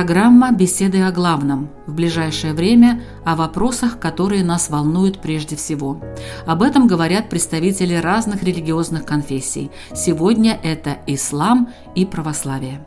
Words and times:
Программа 0.00 0.50
«Беседы 0.50 1.02
о 1.02 1.12
главном» 1.12 1.68
в 1.86 1.92
ближайшее 1.92 2.54
время 2.54 3.02
о 3.22 3.36
вопросах, 3.36 4.00
которые 4.00 4.42
нас 4.42 4.70
волнуют 4.70 5.20
прежде 5.20 5.56
всего. 5.56 6.00
Об 6.46 6.62
этом 6.62 6.86
говорят 6.86 7.28
представители 7.28 7.92
разных 7.92 8.42
религиозных 8.42 9.04
конфессий. 9.04 9.70
Сегодня 9.94 10.58
это 10.62 10.96
ислам 11.06 11.68
и 11.94 12.06
православие. 12.06 12.82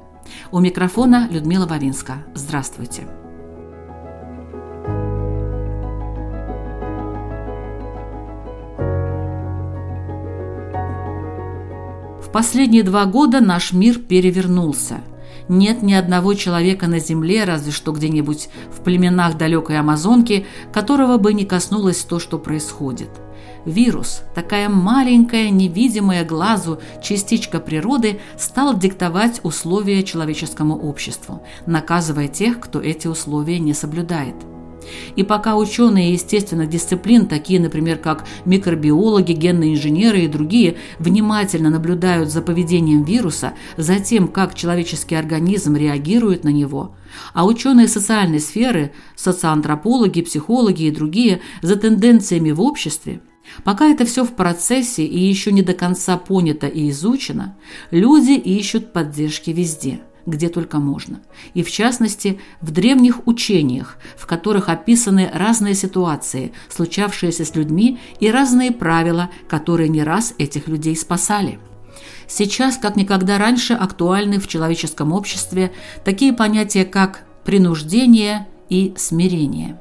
У 0.51 0.59
микрофона 0.59 1.27
Людмила 1.29 1.67
Вавинска. 1.67 2.23
Здравствуйте. 2.33 3.03
В 12.19 12.31
последние 12.33 12.81
два 12.81 13.05
года 13.05 13.39
наш 13.39 13.71
мир 13.71 13.99
перевернулся– 13.99 15.01
нет 15.47 15.83
ни 15.83 15.93
одного 15.93 16.33
человека 16.33 16.87
на 16.87 16.99
земле, 16.99 17.43
разве 17.43 17.71
что 17.71 17.91
где-нибудь 17.91 18.49
в 18.71 18.81
племенах 18.81 19.37
далекой 19.37 19.79
Амазонки, 19.79 20.45
которого 20.71 21.17
бы 21.17 21.33
не 21.33 21.45
коснулось 21.45 22.03
то, 22.03 22.19
что 22.19 22.39
происходит. 22.39 23.09
Вирус, 23.65 24.23
такая 24.35 24.67
маленькая, 24.67 25.49
невидимая 25.49 26.25
глазу 26.25 26.79
частичка 27.01 27.59
природы, 27.59 28.19
стал 28.37 28.77
диктовать 28.77 29.39
условия 29.43 30.03
человеческому 30.03 30.77
обществу, 30.77 31.41
наказывая 31.65 32.27
тех, 32.27 32.59
кто 32.59 32.81
эти 32.81 33.07
условия 33.07 33.59
не 33.59 33.73
соблюдает– 33.73 34.35
и 35.15 35.23
пока 35.23 35.55
ученые 35.55 36.13
естественных 36.13 36.69
дисциплин, 36.69 37.27
такие, 37.27 37.59
например, 37.59 37.97
как 37.97 38.25
микробиологи, 38.45 39.33
генные 39.33 39.73
инженеры 39.75 40.21
и 40.21 40.27
другие, 40.27 40.77
внимательно 40.99 41.69
наблюдают 41.69 42.29
за 42.29 42.41
поведением 42.41 43.03
вируса, 43.03 43.53
за 43.77 43.99
тем, 43.99 44.27
как 44.27 44.55
человеческий 44.55 45.15
организм 45.15 45.75
реагирует 45.75 46.43
на 46.43 46.49
него, 46.49 46.95
а 47.33 47.45
ученые 47.45 47.87
социальной 47.87 48.39
сферы, 48.39 48.93
социоантропологи, 49.15 50.21
психологи 50.21 50.83
и 50.83 50.91
другие, 50.91 51.41
за 51.61 51.75
тенденциями 51.75 52.51
в 52.51 52.61
обществе, 52.61 53.21
Пока 53.65 53.89
это 53.89 54.05
все 54.05 54.23
в 54.23 54.35
процессе 54.35 55.05
и 55.05 55.19
еще 55.19 55.51
не 55.51 55.61
до 55.61 55.73
конца 55.73 56.17
понято 56.17 56.65
и 56.65 56.89
изучено, 56.89 57.57
люди 57.91 58.31
ищут 58.31 58.93
поддержки 58.93 59.51
везде– 59.51 59.99
где 60.25 60.49
только 60.49 60.79
можно. 60.79 61.21
И 61.53 61.63
в 61.63 61.71
частности, 61.71 62.39
в 62.61 62.71
древних 62.71 63.27
учениях, 63.27 63.97
в 64.15 64.25
которых 64.25 64.69
описаны 64.69 65.29
разные 65.33 65.75
ситуации, 65.75 66.53
случавшиеся 66.69 67.45
с 67.45 67.55
людьми, 67.55 67.99
и 68.19 68.31
разные 68.31 68.71
правила, 68.71 69.29
которые 69.49 69.89
не 69.89 70.03
раз 70.03 70.33
этих 70.37 70.67
людей 70.67 70.95
спасали. 70.95 71.59
Сейчас, 72.27 72.77
как 72.77 72.95
никогда 72.95 73.37
раньше, 73.37 73.73
актуальны 73.73 74.39
в 74.39 74.47
человеческом 74.47 75.11
обществе 75.11 75.73
такие 76.05 76.33
понятия, 76.33 76.85
как 76.85 77.25
принуждение 77.43 78.47
и 78.69 78.93
смирение. 78.97 79.79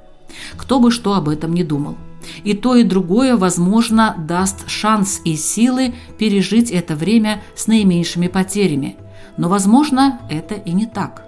Кто 0.57 0.81
бы 0.81 0.91
что 0.91 1.15
об 1.15 1.29
этом 1.29 1.55
не 1.55 1.63
думал. 1.63 1.97
И 2.45 2.55
то, 2.55 2.77
и 2.77 2.85
другое, 2.85 3.37
возможно, 3.37 4.15
даст 4.17 4.69
шанс 4.69 5.21
и 5.25 5.35
силы 5.35 5.95
пережить 6.19 6.71
это 6.71 6.95
время 6.95 7.43
с 7.55 7.67
наименьшими 7.67 8.27
потерями– 8.29 8.97
но, 9.37 9.49
возможно, 9.49 10.21
это 10.31 10.55
и 10.55 10.73
не 10.73 10.87
так. 10.87 11.25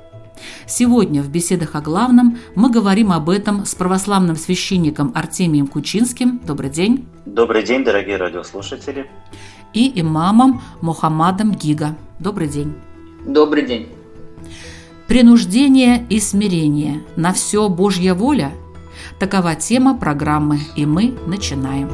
Сегодня 0.66 1.22
в 1.22 1.28
беседах 1.28 1.74
о 1.74 1.80
главном 1.80 2.38
мы 2.54 2.70
говорим 2.70 3.12
об 3.12 3.30
этом 3.30 3.64
с 3.64 3.74
православным 3.74 4.36
священником 4.36 5.12
Артемием 5.14 5.66
Кучинским. 5.66 6.40
Добрый 6.44 6.70
день. 6.70 7.06
Добрый 7.24 7.62
день, 7.62 7.84
дорогие 7.84 8.16
радиослушатели. 8.16 9.10
И 9.72 10.00
имамом 10.00 10.62
Мухаммадом 10.80 11.52
Гига. 11.52 11.96
Добрый 12.18 12.48
день. 12.48 12.74
Добрый 13.26 13.66
день. 13.66 13.88
Принуждение 15.08 16.04
и 16.08 16.18
смирение. 16.20 17.02
На 17.16 17.32
все 17.32 17.68
Божья 17.68 18.14
воля. 18.14 18.52
Такова 19.18 19.54
тема 19.54 19.96
программы, 19.96 20.60
и 20.76 20.86
мы 20.86 21.14
начинаем. 21.26 21.88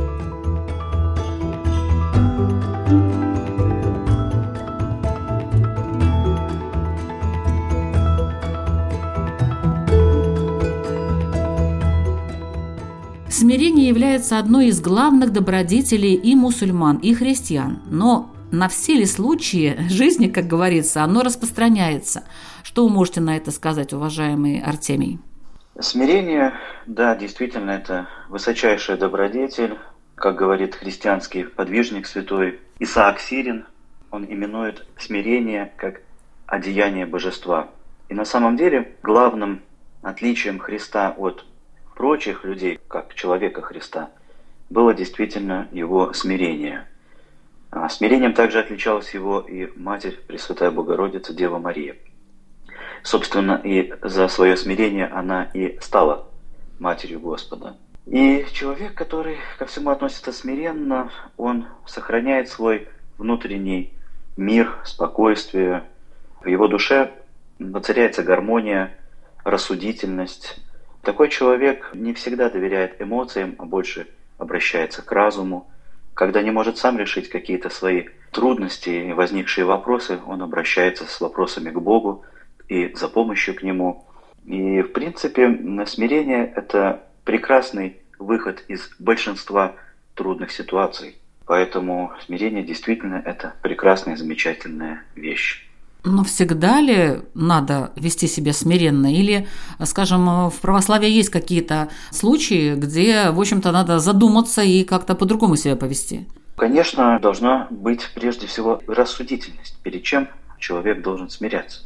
Смирение 13.30 13.86
является 13.86 14.40
одной 14.40 14.66
из 14.66 14.80
главных 14.80 15.32
добродетелей 15.32 16.14
и 16.14 16.34
мусульман, 16.34 16.96
и 16.96 17.14
христиан. 17.14 17.80
Но 17.86 18.34
на 18.50 18.68
все 18.68 18.94
ли 18.94 19.06
случаи 19.06 19.76
жизни, 19.88 20.26
как 20.26 20.48
говорится, 20.48 21.04
оно 21.04 21.22
распространяется? 21.22 22.24
Что 22.64 22.82
вы 22.84 22.92
можете 22.92 23.20
на 23.20 23.36
это 23.36 23.52
сказать, 23.52 23.92
уважаемый 23.92 24.60
Артемий? 24.60 25.20
Смирение, 25.78 26.54
да, 26.86 27.14
действительно, 27.14 27.70
это 27.70 28.08
высочайшая 28.28 28.96
добродетель. 28.96 29.78
Как 30.16 30.34
говорит 30.34 30.74
христианский 30.74 31.44
подвижник 31.44 32.08
святой 32.08 32.58
Исаак 32.80 33.20
Сирин, 33.20 33.64
он 34.10 34.24
именует 34.24 34.84
смирение 34.98 35.72
как 35.76 36.00
одеяние 36.46 37.06
божества. 37.06 37.68
И 38.08 38.14
на 38.14 38.24
самом 38.24 38.56
деле 38.56 38.96
главным 39.04 39.62
отличием 40.02 40.58
Христа 40.58 41.14
от 41.16 41.44
прочих 42.00 42.44
людей, 42.44 42.80
как 42.88 43.12
человека 43.12 43.60
Христа, 43.60 44.08
было 44.70 44.94
действительно 44.94 45.68
его 45.70 46.14
смирение. 46.14 46.86
А 47.70 47.90
смирением 47.90 48.32
также 48.32 48.58
отличалась 48.58 49.12
его 49.12 49.40
и 49.40 49.70
Матерь 49.76 50.18
Пресвятая 50.26 50.70
Богородица 50.70 51.34
Дева 51.34 51.58
Мария. 51.58 51.96
Собственно, 53.02 53.60
и 53.62 53.92
за 54.00 54.28
свое 54.28 54.56
смирение 54.56 55.08
она 55.08 55.50
и 55.52 55.78
стала 55.82 56.26
Матерью 56.78 57.20
Господа. 57.20 57.76
И 58.06 58.46
человек, 58.54 58.94
который 58.94 59.36
ко 59.58 59.66
всему 59.66 59.90
относится 59.90 60.32
смиренно, 60.32 61.10
он 61.36 61.66
сохраняет 61.84 62.48
свой 62.48 62.88
внутренний 63.18 63.92
мир, 64.38 64.74
спокойствие. 64.84 65.84
В 66.40 66.48
его 66.48 66.66
душе 66.66 67.12
воцаряется 67.58 68.22
гармония, 68.22 68.96
рассудительность, 69.44 70.58
такой 71.02 71.28
человек 71.28 71.90
не 71.94 72.12
всегда 72.14 72.50
доверяет 72.50 73.00
эмоциям, 73.00 73.54
а 73.58 73.64
больше 73.64 74.06
обращается 74.38 75.02
к 75.02 75.12
разуму. 75.12 75.68
Когда 76.14 76.42
не 76.42 76.50
может 76.50 76.76
сам 76.78 76.98
решить 76.98 77.28
какие-то 77.28 77.70
свои 77.70 78.08
трудности 78.30 78.90
и 78.90 79.12
возникшие 79.12 79.64
вопросы, 79.64 80.18
он 80.26 80.42
обращается 80.42 81.06
с 81.06 81.20
вопросами 81.20 81.70
к 81.70 81.78
Богу 81.78 82.24
и 82.68 82.92
за 82.94 83.08
помощью 83.08 83.54
к 83.54 83.62
Нему. 83.62 84.04
И, 84.44 84.82
в 84.82 84.92
принципе, 84.92 85.58
смирение– 85.86 86.52
это 86.56 87.02
прекрасный 87.24 87.96
выход 88.18 88.64
из 88.68 88.90
большинства 88.98 89.76
трудных 90.14 90.50
ситуаций. 90.50 91.16
Поэтому 91.46 92.12
смирение 92.24 92.62
действительно 92.62 93.22
это 93.24 93.54
прекрасная, 93.62 94.16
замечательная 94.16 95.04
вещь. 95.14 95.69
Но 96.04 96.24
всегда 96.24 96.80
ли 96.80 97.20
надо 97.34 97.92
вести 97.96 98.26
себя 98.26 98.52
смиренно? 98.52 99.12
Или, 99.12 99.46
скажем, 99.84 100.48
в 100.50 100.60
православии 100.60 101.08
есть 101.08 101.30
какие-то 101.30 101.88
случаи, 102.10 102.74
где, 102.74 103.30
в 103.30 103.40
общем-то, 103.40 103.70
надо 103.70 103.98
задуматься 103.98 104.62
и 104.62 104.84
как-то 104.84 105.14
по-другому 105.14 105.56
себя 105.56 105.76
повести? 105.76 106.26
Конечно, 106.56 107.18
должна 107.20 107.68
быть 107.70 108.10
прежде 108.14 108.46
всего 108.46 108.80
рассудительность, 108.86 109.78
перед 109.82 110.02
чем 110.02 110.28
человек 110.58 111.02
должен 111.02 111.30
смиряться. 111.30 111.82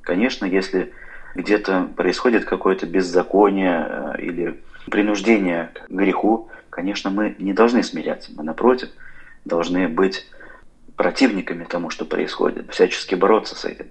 Конечно, 0.00 0.46
если 0.46 0.92
где-то 1.34 1.90
происходит 1.96 2.44
какое-то 2.44 2.86
беззаконие 2.86 3.86
э, 3.88 4.22
или 4.22 4.60
принуждение 4.90 5.70
к 5.74 5.90
греху, 5.90 6.48
конечно, 6.70 7.10
мы 7.10 7.36
не 7.38 7.52
должны 7.52 7.82
смиряться. 7.82 8.30
Мы, 8.34 8.42
напротив, 8.42 8.88
должны 9.44 9.88
быть 9.88 10.26
противниками 10.96 11.64
тому, 11.64 11.90
что 11.90 12.04
происходит, 12.04 12.72
всячески 12.72 13.14
бороться 13.14 13.54
с 13.54 13.64
этим. 13.64 13.86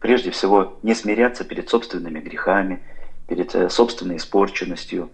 Прежде 0.00 0.30
всего, 0.30 0.78
не 0.82 0.94
смиряться 0.94 1.44
перед 1.44 1.68
собственными 1.68 2.20
грехами, 2.20 2.80
перед 3.28 3.54
э, 3.54 3.68
собственной 3.68 4.16
испорченностью, 4.16 5.10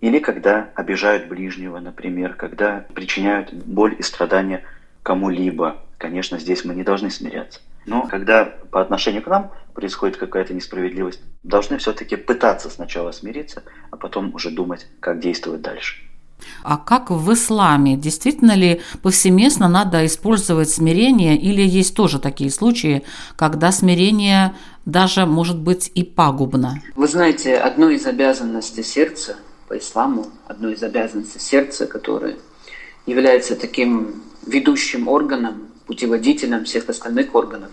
или 0.00 0.18
когда 0.18 0.70
обижают 0.74 1.28
ближнего, 1.28 1.78
например, 1.78 2.34
когда 2.34 2.86
причиняют 2.94 3.52
боль 3.52 3.94
и 3.98 4.02
страдания 4.02 4.64
кому-либо. 5.02 5.76
Конечно, 5.98 6.38
здесь 6.38 6.64
мы 6.64 6.74
не 6.74 6.82
должны 6.82 7.10
смиряться. 7.10 7.60
Но 7.86 8.06
когда 8.06 8.44
по 8.44 8.80
отношению 8.80 9.22
к 9.22 9.26
нам 9.26 9.52
происходит 9.74 10.16
какая-то 10.16 10.54
несправедливость, 10.54 11.20
должны 11.42 11.78
все-таки 11.78 12.16
пытаться 12.16 12.70
сначала 12.70 13.12
смириться, 13.12 13.64
а 13.90 13.96
потом 13.96 14.34
уже 14.34 14.50
думать, 14.50 14.86
как 15.00 15.20
действовать 15.20 15.62
дальше. 15.62 15.96
А 16.62 16.76
как 16.76 17.10
в 17.10 17.32
исламе? 17.32 17.96
Действительно 17.96 18.54
ли 18.54 18.80
повсеместно 19.02 19.68
надо 19.68 20.04
использовать 20.06 20.70
смирение 20.70 21.36
или 21.36 21.62
есть 21.62 21.94
тоже 21.94 22.18
такие 22.18 22.50
случаи, 22.50 23.02
когда 23.36 23.72
смирение 23.72 24.54
даже 24.86 25.26
может 25.26 25.58
быть 25.58 25.90
и 25.94 26.04
пагубно? 26.04 26.82
Вы 26.94 27.08
знаете, 27.08 27.56
одной 27.56 27.96
из 27.96 28.06
обязанностей 28.06 28.82
сердца 28.82 29.36
по 29.68 29.78
исламу, 29.78 30.26
одной 30.46 30.74
из 30.74 30.82
обязанностей 30.82 31.40
сердца, 31.40 31.86
которая 31.86 32.36
является 33.06 33.56
таким 33.56 34.22
ведущим 34.46 35.08
органом, 35.08 35.68
путеводителем 35.86 36.64
всех 36.64 36.88
остальных 36.88 37.34
органов, 37.34 37.70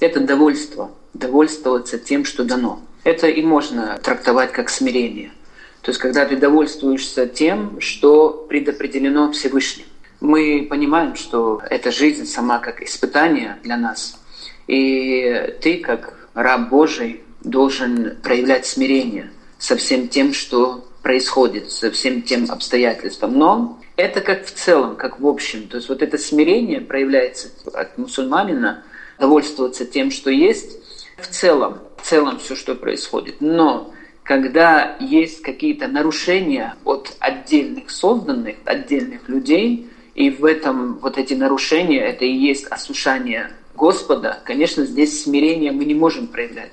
это 0.00 0.20
довольство, 0.20 0.90
довольствоваться 1.14 1.98
тем, 1.98 2.24
что 2.24 2.44
дано. 2.44 2.80
Это 3.04 3.28
и 3.28 3.42
можно 3.42 3.98
трактовать 4.02 4.52
как 4.52 4.68
смирение– 4.68 5.32
то 5.82 5.90
есть, 5.90 6.00
когда 6.00 6.24
ты 6.24 6.36
довольствуешься 6.36 7.26
тем, 7.26 7.80
что 7.80 8.46
предопределено 8.48 9.32
Всевышним. 9.32 9.86
Мы 10.20 10.66
понимаем, 10.70 11.16
что 11.16 11.60
эта 11.68 11.90
жизнь 11.90 12.24
сама 12.26 12.60
как 12.60 12.80
испытание 12.82 13.58
для 13.64 13.76
нас. 13.76 14.20
И 14.68 15.56
ты, 15.60 15.78
как 15.78 16.28
раб 16.34 16.68
Божий, 16.70 17.22
должен 17.42 18.16
проявлять 18.22 18.64
смирение 18.64 19.32
со 19.58 19.76
всем 19.76 20.06
тем, 20.06 20.32
что 20.32 20.86
происходит, 21.02 21.72
со 21.72 21.90
всем 21.90 22.22
тем 22.22 22.48
обстоятельством. 22.48 23.36
Но 23.36 23.80
это 23.96 24.20
как 24.20 24.46
в 24.46 24.52
целом, 24.52 24.94
как 24.94 25.18
в 25.18 25.26
общем. 25.26 25.66
То 25.66 25.78
есть 25.78 25.88
вот 25.88 26.00
это 26.00 26.16
смирение 26.16 26.80
проявляется 26.80 27.48
от 27.74 27.98
мусульманина, 27.98 28.84
довольствоваться 29.18 29.84
тем, 29.84 30.12
что 30.12 30.30
есть, 30.30 30.78
в 31.18 31.26
целом, 31.26 31.80
в 31.96 32.06
целом 32.06 32.38
все, 32.38 32.54
что 32.54 32.76
происходит. 32.76 33.36
Но 33.40 33.91
когда 34.22 34.96
есть 35.00 35.42
какие-то 35.42 35.88
нарушения 35.88 36.74
от 36.84 37.16
отдельных 37.18 37.90
созданных, 37.90 38.56
отдельных 38.64 39.28
людей, 39.28 39.88
и 40.14 40.30
в 40.30 40.44
этом 40.44 40.98
вот 40.98 41.18
эти 41.18 41.34
нарушения, 41.34 42.00
это 42.00 42.24
и 42.24 42.32
есть 42.32 42.66
ослушание 42.66 43.50
Господа, 43.74 44.38
конечно, 44.44 44.84
здесь 44.84 45.22
смирение 45.22 45.72
мы 45.72 45.84
не 45.86 45.94
можем 45.94 46.26
проявлять. 46.26 46.72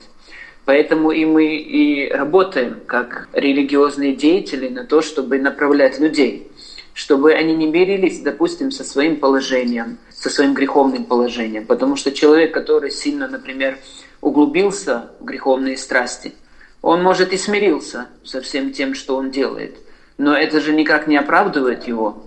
Поэтому 0.66 1.12
и 1.12 1.26
мы 1.26 1.56
и 1.56 2.12
работаем 2.12 2.82
как 2.86 3.30
религиозные 3.34 4.16
деятели 4.16 4.68
на 4.68 4.84
то, 4.84 5.02
чтобы 5.02 5.40
направлять 5.40 5.98
людей, 6.00 6.52
чтобы 6.94 7.34
они 7.34 7.56
не 7.56 7.68
мирились, 7.68 8.20
допустим, 8.20 8.70
со 8.72 8.84
своим 8.84 9.16
положением, 9.16 9.98
со 10.14 10.30
своим 10.30 10.54
греховным 10.54 11.06
положением. 11.06 11.66
Потому 11.66 11.96
что 11.96 12.12
человек, 12.12 12.54
который 12.54 12.92
сильно, 12.92 13.28
например, 13.28 13.80
углубился 14.22 15.10
в 15.20 15.24
греховные 15.24 15.78
страсти– 15.78 16.34
он, 16.82 17.04
может, 17.04 17.34
и 17.34 17.38
смирился 17.38 18.08
со 18.24 18.42
всем 18.42 18.72
тем, 18.72 18.96
что 18.96 19.16
он 19.16 19.32
делает, 19.32 19.78
но 20.18 20.36
это 20.36 20.62
же 20.62 20.74
никак 20.74 21.08
не 21.08 21.18
оправдывает 21.18 21.88
его. 21.88 22.26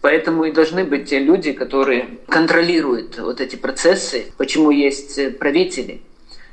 Поэтому 0.00 0.44
и 0.44 0.52
должны 0.52 0.84
быть 0.84 1.10
те 1.10 1.18
люди, 1.18 1.52
которые 1.52 2.18
контролируют 2.28 3.18
вот 3.18 3.40
эти 3.40 3.56
процессы. 3.56 4.32
Почему 4.38 4.70
есть 4.70 5.38
правители, 5.38 6.02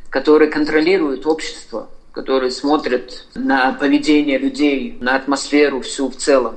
которые 0.10 0.50
контролируют 0.50 1.26
общество, 1.26 1.90
которые 2.12 2.52
смотрят 2.52 3.26
на 3.36 3.74
поведение 3.74 4.38
людей, 4.38 4.98
на 5.00 5.16
атмосферу 5.16 5.82
всю 5.82 6.10
в 6.10 6.18
целом. 6.18 6.56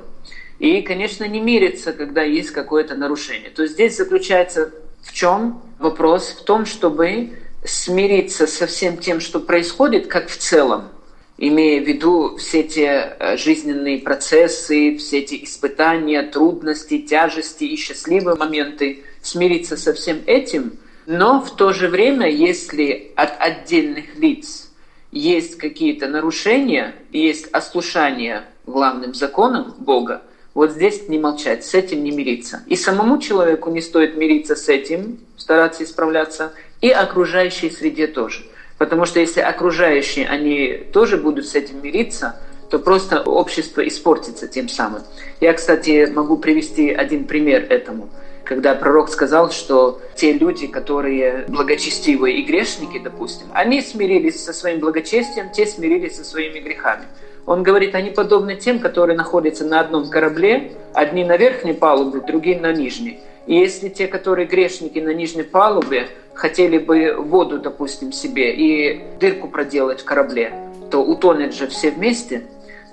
И, 0.58 0.82
конечно, 0.82 1.24
не 1.24 1.40
мирятся, 1.40 1.92
когда 1.92 2.22
есть 2.22 2.50
какое-то 2.50 2.94
нарушение. 2.94 3.50
То 3.50 3.62
есть 3.62 3.74
здесь 3.74 3.96
заключается 3.96 4.72
в 5.02 5.12
чем 5.12 5.62
вопрос? 5.78 6.36
В 6.40 6.44
том, 6.44 6.66
чтобы 6.66 7.38
смириться 7.64 8.46
со 8.46 8.66
всем 8.66 8.96
тем, 8.96 9.20
что 9.20 9.40
происходит, 9.40 10.06
как 10.06 10.28
в 10.28 10.36
целом, 10.36 10.88
имея 11.36 11.82
в 11.82 11.86
виду 11.86 12.36
все 12.36 12.62
те 12.62 13.16
э, 13.18 13.36
жизненные 13.36 13.98
процессы, 13.98 14.96
все 14.96 15.18
эти 15.18 15.44
испытания, 15.44 16.22
трудности, 16.22 16.98
тяжести 16.98 17.64
и 17.64 17.76
счастливые 17.76 18.36
моменты, 18.36 19.04
смириться 19.22 19.76
со 19.76 19.92
всем 19.94 20.20
этим, 20.26 20.78
но 21.06 21.40
в 21.40 21.56
то 21.56 21.72
же 21.72 21.88
время, 21.88 22.30
если 22.30 23.12
от 23.16 23.32
отдельных 23.40 24.16
лиц 24.16 24.70
есть 25.10 25.56
какие-то 25.56 26.08
нарушения, 26.08 26.94
есть 27.10 27.48
ослушание 27.52 28.44
главным 28.66 29.14
законам 29.14 29.74
Бога, 29.78 30.22
вот 30.54 30.72
здесь 30.72 31.08
не 31.08 31.18
молчать, 31.18 31.64
с 31.64 31.74
этим 31.74 32.02
не 32.02 32.10
мириться. 32.10 32.62
И 32.66 32.76
самому 32.76 33.18
человеку 33.18 33.70
не 33.70 33.80
стоит 33.80 34.16
мириться 34.16 34.56
с 34.56 34.68
этим, 34.68 35.18
стараться 35.36 35.84
исправляться, 35.84 36.52
и 36.80 36.90
окружающей 36.90 37.70
среде 37.70 38.06
тоже. 38.06 38.44
Потому 38.78 39.04
что 39.04 39.20
если 39.20 39.40
окружающие, 39.40 40.26
они 40.26 40.86
тоже 40.92 41.18
будут 41.18 41.46
с 41.46 41.54
этим 41.54 41.82
мириться, 41.82 42.40
то 42.70 42.78
просто 42.78 43.20
общество 43.20 43.86
испортится 43.86 44.46
тем 44.46 44.68
самым. 44.68 45.02
Я, 45.40 45.52
кстати, 45.52 46.10
могу 46.10 46.38
привести 46.38 46.90
один 46.90 47.24
пример 47.24 47.66
этому. 47.68 48.08
Когда 48.44 48.74
пророк 48.74 49.10
сказал, 49.10 49.50
что 49.50 50.00
те 50.14 50.32
люди, 50.32 50.66
которые 50.66 51.44
благочестивые 51.48 52.38
и 52.38 52.42
грешники, 52.42 52.98
допустим, 52.98 53.48
они 53.52 53.82
смирились 53.82 54.42
со 54.42 54.52
своим 54.52 54.80
благочестием, 54.80 55.50
те 55.50 55.66
смирились 55.66 56.16
со 56.16 56.24
своими 56.24 56.58
грехами. 56.58 57.04
Он 57.46 57.62
говорит, 57.62 57.94
они 57.94 58.10
подобны 58.10 58.56
тем, 58.56 58.78
которые 58.78 59.16
находятся 59.16 59.64
на 59.64 59.80
одном 59.80 60.08
корабле, 60.08 60.72
одни 60.94 61.24
на 61.24 61.36
верхней 61.36 61.74
палубе, 61.74 62.20
другие 62.20 62.60
на 62.60 62.72
нижней. 62.72 63.20
И 63.46 63.54
если 63.56 63.88
те, 63.88 64.06
которые 64.06 64.46
грешники 64.46 64.98
на 64.98 65.12
нижней 65.12 65.42
палубе, 65.42 66.08
хотели 66.40 66.78
бы 66.78 67.16
воду, 67.18 67.58
допустим, 67.58 68.12
себе 68.12 68.54
и 68.54 69.04
дырку 69.20 69.46
проделать 69.46 70.00
в 70.00 70.04
корабле, 70.04 70.54
то 70.90 71.04
утонет 71.04 71.54
же 71.54 71.66
все 71.66 71.90
вместе. 71.90 72.44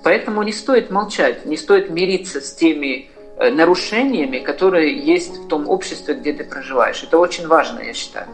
Поэтому 0.04 0.42
не 0.42 0.52
стоит 0.52 0.90
молчать, 0.90 1.46
не 1.46 1.56
стоит 1.56 1.88
мириться 1.88 2.42
с 2.42 2.52
теми 2.54 3.08
э, 3.38 3.50
нарушениями, 3.50 4.38
которые 4.40 4.98
есть 4.98 5.38
в 5.38 5.48
том 5.48 5.66
обществе, 5.66 6.14
где 6.14 6.34
ты 6.34 6.44
проживаешь. 6.44 7.02
Это 7.02 7.18
очень 7.18 7.46
важно, 7.46 7.80
я 7.80 7.94
считаю. 7.94 8.26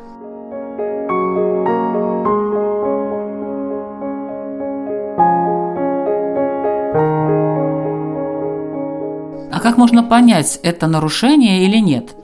А 9.52 9.60
как 9.62 9.76
можно 9.76 10.02
понять, 10.02 10.58
это 10.64 10.88
нарушение 10.88 11.64
или 11.64 11.76
нет? 11.78 12.16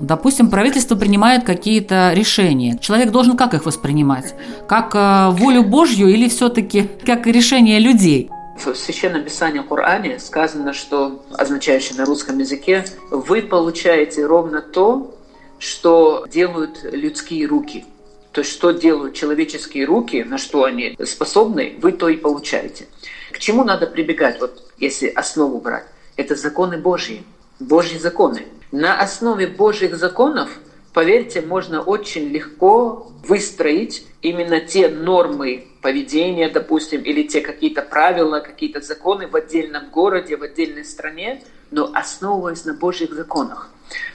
Допустим, 0.00 0.50
правительство 0.50 0.96
принимает 0.96 1.44
какие-то 1.44 2.12
решения. 2.14 2.78
Человек 2.78 3.10
должен 3.10 3.36
как 3.36 3.54
их 3.54 3.64
воспринимать? 3.64 4.34
Как 4.68 4.94
э, 4.94 5.30
волю 5.30 5.62
Божью 5.62 6.08
или 6.08 6.28
все-таки 6.28 6.88
как 7.06 7.26
решение 7.26 7.78
людей? 7.78 8.30
В 8.58 8.74
Священном 8.74 9.24
Писании 9.24 9.60
Коране 9.60 10.18
сказано, 10.18 10.72
что, 10.72 11.24
означающее 11.32 11.96
на 11.96 12.04
русском 12.04 12.38
языке, 12.38 12.84
вы 13.10 13.42
получаете 13.42 14.26
ровно 14.26 14.60
то, 14.60 15.14
что 15.58 16.26
делают 16.30 16.80
людские 16.84 17.46
руки. 17.46 17.84
То 18.32 18.40
есть, 18.40 18.52
что 18.52 18.72
делают 18.72 19.14
человеческие 19.14 19.84
руки, 19.86 20.24
на 20.24 20.38
что 20.38 20.64
они 20.64 20.96
способны, 21.04 21.76
вы 21.80 21.92
то 21.92 22.08
и 22.08 22.16
получаете. 22.16 22.86
К 23.32 23.38
чему 23.38 23.64
надо 23.64 23.86
прибегать, 23.86 24.40
вот 24.40 24.62
если 24.78 25.06
основу 25.08 25.60
брать? 25.60 25.86
Это 26.16 26.34
законы 26.34 26.78
Божьи, 26.78 27.24
Божьи 27.64 27.98
законы. 27.98 28.46
На 28.72 29.00
основе 29.00 29.46
Божьих 29.46 29.96
законов, 29.96 30.50
поверьте, 30.92 31.40
можно 31.40 31.80
очень 31.80 32.28
легко 32.28 33.10
выстроить 33.26 34.06
именно 34.20 34.60
те 34.60 34.88
нормы 34.88 35.68
поведения, 35.80 36.48
допустим, 36.48 37.02
или 37.02 37.22
те 37.22 37.40
какие-то 37.40 37.82
правила, 37.82 38.40
какие-то 38.40 38.80
законы 38.80 39.26
в 39.26 39.36
отдельном 39.36 39.90
городе, 39.90 40.36
в 40.36 40.42
отдельной 40.42 40.84
стране, 40.84 41.42
но 41.70 41.90
основываясь 41.94 42.64
на 42.64 42.74
Божьих 42.74 43.12
законах. 43.12 43.70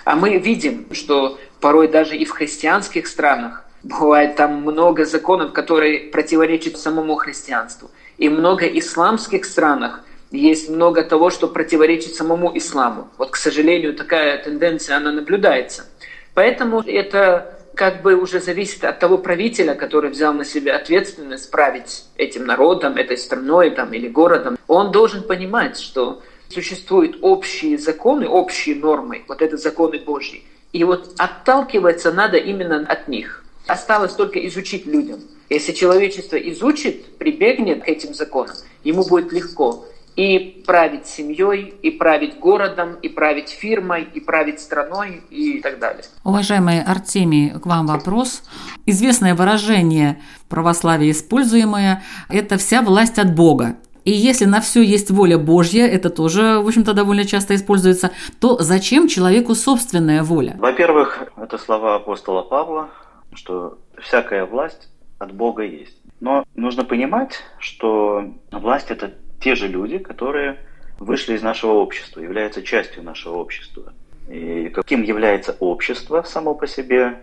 А 0.05 0.15
мы 0.15 0.37
видим, 0.37 0.87
что 0.93 1.39
порой 1.59 1.87
даже 1.87 2.15
и 2.15 2.25
в 2.25 2.31
христианских 2.31 3.07
странах 3.07 3.63
бывает 3.83 4.35
там 4.35 4.61
много 4.61 5.05
законов, 5.05 5.53
которые 5.53 6.11
противоречат 6.11 6.77
самому 6.77 7.15
христианству. 7.15 7.89
И 8.17 8.29
много 8.29 8.65
исламских 8.65 9.45
странах 9.45 10.03
есть 10.31 10.69
много 10.69 11.03
того, 11.03 11.29
что 11.29 11.47
противоречит 11.47 12.15
самому 12.15 12.55
исламу. 12.57 13.09
Вот, 13.17 13.31
к 13.31 13.35
сожалению, 13.35 13.95
такая 13.95 14.41
тенденция, 14.43 14.97
она 14.97 15.11
наблюдается. 15.11 15.85
Поэтому 16.33 16.81
это 16.81 17.59
как 17.75 18.01
бы 18.01 18.15
уже 18.15 18.39
зависит 18.39 18.83
от 18.83 18.99
того 18.99 19.17
правителя, 19.17 19.73
который 19.73 20.09
взял 20.09 20.33
на 20.33 20.43
себя 20.43 20.75
ответственность 20.75 21.49
править 21.49 22.03
этим 22.17 22.45
народом, 22.45 22.97
этой 22.97 23.17
страной 23.17 23.71
там, 23.71 23.93
или 23.93 24.07
городом. 24.07 24.57
Он 24.67 24.91
должен 24.91 25.23
понимать, 25.23 25.79
что 25.79 26.21
существуют 26.49 27.17
общие 27.21 27.77
законы, 27.77 28.27
общие 28.27 28.75
нормы, 28.75 29.23
вот 29.27 29.41
это 29.41 29.57
законы 29.57 29.99
Божьи. 29.99 30.43
И 30.73 30.83
вот 30.83 31.13
отталкиваться 31.17 32.11
надо 32.11 32.37
именно 32.37 32.85
от 32.87 33.07
них. 33.07 33.43
Осталось 33.67 34.13
только 34.13 34.45
изучить 34.47 34.85
людям. 34.85 35.21
Если 35.49 35.71
человечество 35.71 36.35
изучит, 36.35 37.17
прибегнет 37.17 37.83
к 37.83 37.87
этим 37.87 38.13
законам, 38.13 38.55
ему 38.83 39.03
будет 39.05 39.31
легко. 39.31 39.85
И 40.19 40.61
править 40.67 41.05
семьей, 41.05 41.73
и 41.81 41.91
править 41.91 42.39
городом, 42.39 42.95
и 43.01 43.07
править 43.07 43.47
фирмой, 43.47 44.05
и 44.13 44.19
править 44.19 44.59
страной 44.59 45.23
и 45.29 45.61
так 45.61 45.79
далее. 45.79 46.03
Уважаемый 46.25 46.83
Артемий, 46.83 47.51
к 47.51 47.65
вам 47.65 47.87
вопрос. 47.87 48.43
Известное 48.85 49.33
выражение 49.33 50.21
в 50.43 50.49
православии 50.49 51.11
используемое– 51.11 52.03
это 52.29 52.57
«вся 52.57 52.81
власть 52.81 53.17
от 53.17 53.33
Бога». 53.33 53.77
И 54.03 54.11
если 54.11 54.43
на 54.43 54.59
все 54.59 54.81
есть 54.81 55.09
воля 55.09 55.37
Божья, 55.37 55.87
это 55.87 56.09
тоже, 56.09 56.59
в 56.59 56.67
общем-то, 56.67 56.93
довольно 56.93 57.23
часто 57.23 57.55
используется, 57.55 58.11
то 58.41 58.57
зачем 58.57 59.07
человеку 59.07 59.55
собственная 59.55 60.23
воля? 60.23 60.57
Во-первых, 60.59 61.31
это 61.37 61.57
слова 61.57 61.95
апостола 61.95 62.41
Павла, 62.41 62.89
что 63.33 63.77
всякая 64.01 64.45
власть 64.45 64.89
от 65.17 65.31
Бога 65.31 65.63
есть. 65.63 65.95
Но 66.19 66.43
нужно 66.55 66.83
понимать, 66.83 67.39
что 67.59 68.33
власть– 68.51 68.87
это 68.91 69.13
те 69.39 69.55
же 69.55 69.67
люди, 69.67 69.97
которые 69.97 70.57
вышли 70.99 71.35
из 71.35 71.41
нашего 71.41 71.73
общества, 71.73 72.19
являются 72.19 72.61
частью 72.61 73.03
нашего 73.03 73.37
общества. 73.37 73.93
И 74.29 74.69
каким 74.69 75.01
является 75.01 75.55
общество 75.59 76.23
само 76.23 76.53
по 76.53 76.67
себе, 76.67 77.21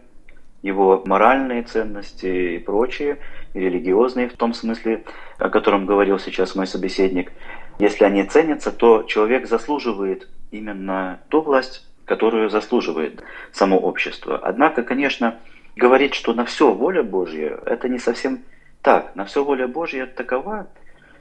его 0.62 1.02
моральные 1.06 1.62
ценности 1.62 2.56
и 2.56 2.58
прочие, 2.58 3.18
и 3.54 3.60
религиозные 3.60 4.28
в 4.28 4.36
том 4.36 4.54
смысле, 4.54 5.04
о 5.38 5.48
котором 5.48 5.86
говорил 5.86 6.18
сейчас 6.18 6.56
мой 6.56 6.66
собеседник. 6.66 7.32
Если 7.78 8.04
они 8.04 8.24
ценятся, 8.24 8.72
то 8.72 9.02
человек 9.04 9.46
заслуживает 9.46 10.28
именно 10.50 11.20
ту 11.28 11.42
власть, 11.42 11.86
которую 12.04 12.50
заслуживает 12.50 13.22
само 13.52 13.78
общество. 13.78 14.38
Однако, 14.42 14.82
конечно, 14.82 15.38
говорить, 15.76 16.14
что 16.14 16.32
на 16.32 16.44
все 16.44 16.72
воля 16.72 17.02
Божья, 17.02 17.58
это 17.66 17.88
не 17.88 17.98
совсем 17.98 18.40
так. 18.82 19.14
На 19.14 19.24
все 19.24 19.44
воля 19.44 19.68
Божья 19.68 20.06
такова, 20.06 20.68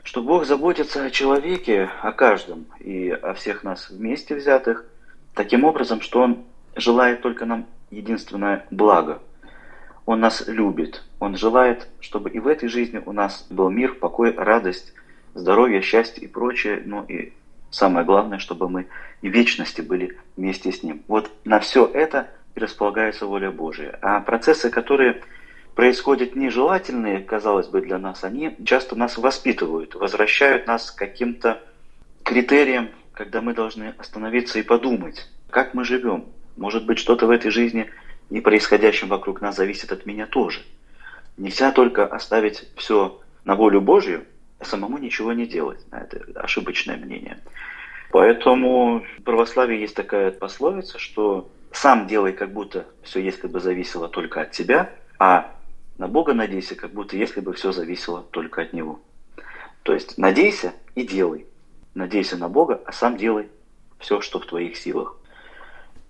что 0.05 0.21
Бог 0.21 0.45
заботится 0.45 1.03
о 1.03 1.09
человеке, 1.09 1.89
о 2.01 2.12
каждом 2.12 2.67
и 2.79 3.09
о 3.09 3.33
всех 3.33 3.63
нас 3.63 3.89
вместе 3.89 4.35
взятых, 4.35 4.85
таким 5.33 5.63
образом, 5.63 6.00
что 6.00 6.21
Он 6.21 6.43
желает 6.75 7.21
только 7.21 7.45
нам 7.45 7.65
единственное 7.89 8.67
благо. 8.69 9.19
Он 10.05 10.19
нас 10.19 10.47
любит. 10.47 11.03
Он 11.19 11.35
желает, 11.35 11.88
чтобы 12.00 12.29
и 12.29 12.39
в 12.39 12.47
этой 12.47 12.69
жизни 12.69 13.01
у 13.03 13.12
нас 13.13 13.47
был 13.50 13.71
мир, 13.71 13.95
покой, 13.95 14.31
радость, 14.35 14.93
здоровье, 15.33 15.81
счастье 15.81 16.24
и 16.24 16.27
прочее. 16.27 16.83
Ну 16.85 17.03
и 17.05 17.33
самое 17.71 18.05
главное, 18.05 18.38
чтобы 18.38 18.69
мы 18.69 18.85
и 19.24 19.27
вечности 19.27 19.81
были 19.81 20.19
вместе 20.38 20.71
с 20.71 20.83
Ним. 20.83 21.01
Вот 21.07 21.31
на 21.45 21.59
все 21.59 21.83
это 21.83 22.29
и 22.53 22.59
располагается 22.59 23.25
воля 23.25 23.50
Божия. 23.50 23.97
А 24.03 24.19
процессы, 24.19 24.69
которые 24.69 25.24
происходят 25.75 26.36
нежелательные, 26.36 27.20
казалось 27.20 27.67
бы, 27.67 27.82
для 27.82 27.98
нас, 27.98 28.24
они 28.24 28.55
часто 28.65 28.96
нас 28.96 29.17
воспитывают, 29.17 29.94
возвращают 29.94 30.67
нас 30.67 30.89
к 30.89 30.98
каким-то 30.98 31.62
критериям, 32.24 32.89
когда 33.13 33.41
мы 33.41 33.53
должны 33.53 33.94
остановиться 33.98 34.58
и 34.58 34.63
подумать, 34.63 35.29
как 35.50 35.74
мы 35.74 35.84
живем. 35.84 36.25
Может 36.58 36.86
быть, 36.86 36.98
что-то 36.98 37.27
в 37.27 37.29
этой 37.29 37.51
жизни 37.51 37.89
и 38.29 38.39
происходящем 38.39 39.10
вокруг 39.10 39.41
нас 39.41 39.58
зависит 39.58 39.91
от 39.91 40.05
меня 40.05 40.25
тоже. 40.25 40.62
Нельзя 41.38 41.72
только 41.72 42.05
оставить 42.05 42.70
все 42.77 43.22
на 43.44 43.55
волю 43.55 43.82
Божью, 43.82 44.25
а 44.60 44.65
самому 44.65 44.98
ничего 44.98 45.34
не 45.34 45.46
делать. 45.46 45.79
Это 45.91 46.22
ошибочное 46.39 46.96
мнение. 46.98 47.38
Поэтому 48.12 49.03
в 49.20 49.24
православии 49.24 49.77
есть 49.77 49.96
такая 49.96 50.32
пословица, 50.32 51.00
что 51.00 51.51
сам 51.74 52.08
делай, 52.08 52.32
как 52.32 52.53
будто 52.53 52.86
все 53.03 53.20
если 53.20 53.48
бы 53.48 53.60
зависело 53.60 54.08
только 54.08 54.41
от 54.41 54.51
тебя, 54.51 54.89
а 55.20 55.54
на 55.98 56.08
Бога 56.08 56.34
надейся, 56.34 56.75
как 56.75 56.92
будто 56.92 57.16
если 57.16 57.40
бы 57.40 57.54
все 57.54 57.72
зависело 57.72 58.24
только 58.32 58.62
от 58.62 58.74
Него. 58.74 59.00
То 59.84 59.94
есть 59.94 60.18
надейся 60.18 60.74
и 60.96 61.06
делай. 61.06 61.46
Надейся 61.94 62.38
на 62.38 62.50
Бога, 62.50 62.82
а 62.86 62.92
сам 62.92 63.18
делай 63.18 63.48
все, 64.00 64.20
что 64.22 64.40
в 64.40 64.46
твоих 64.46 64.75
силах. 64.75 65.18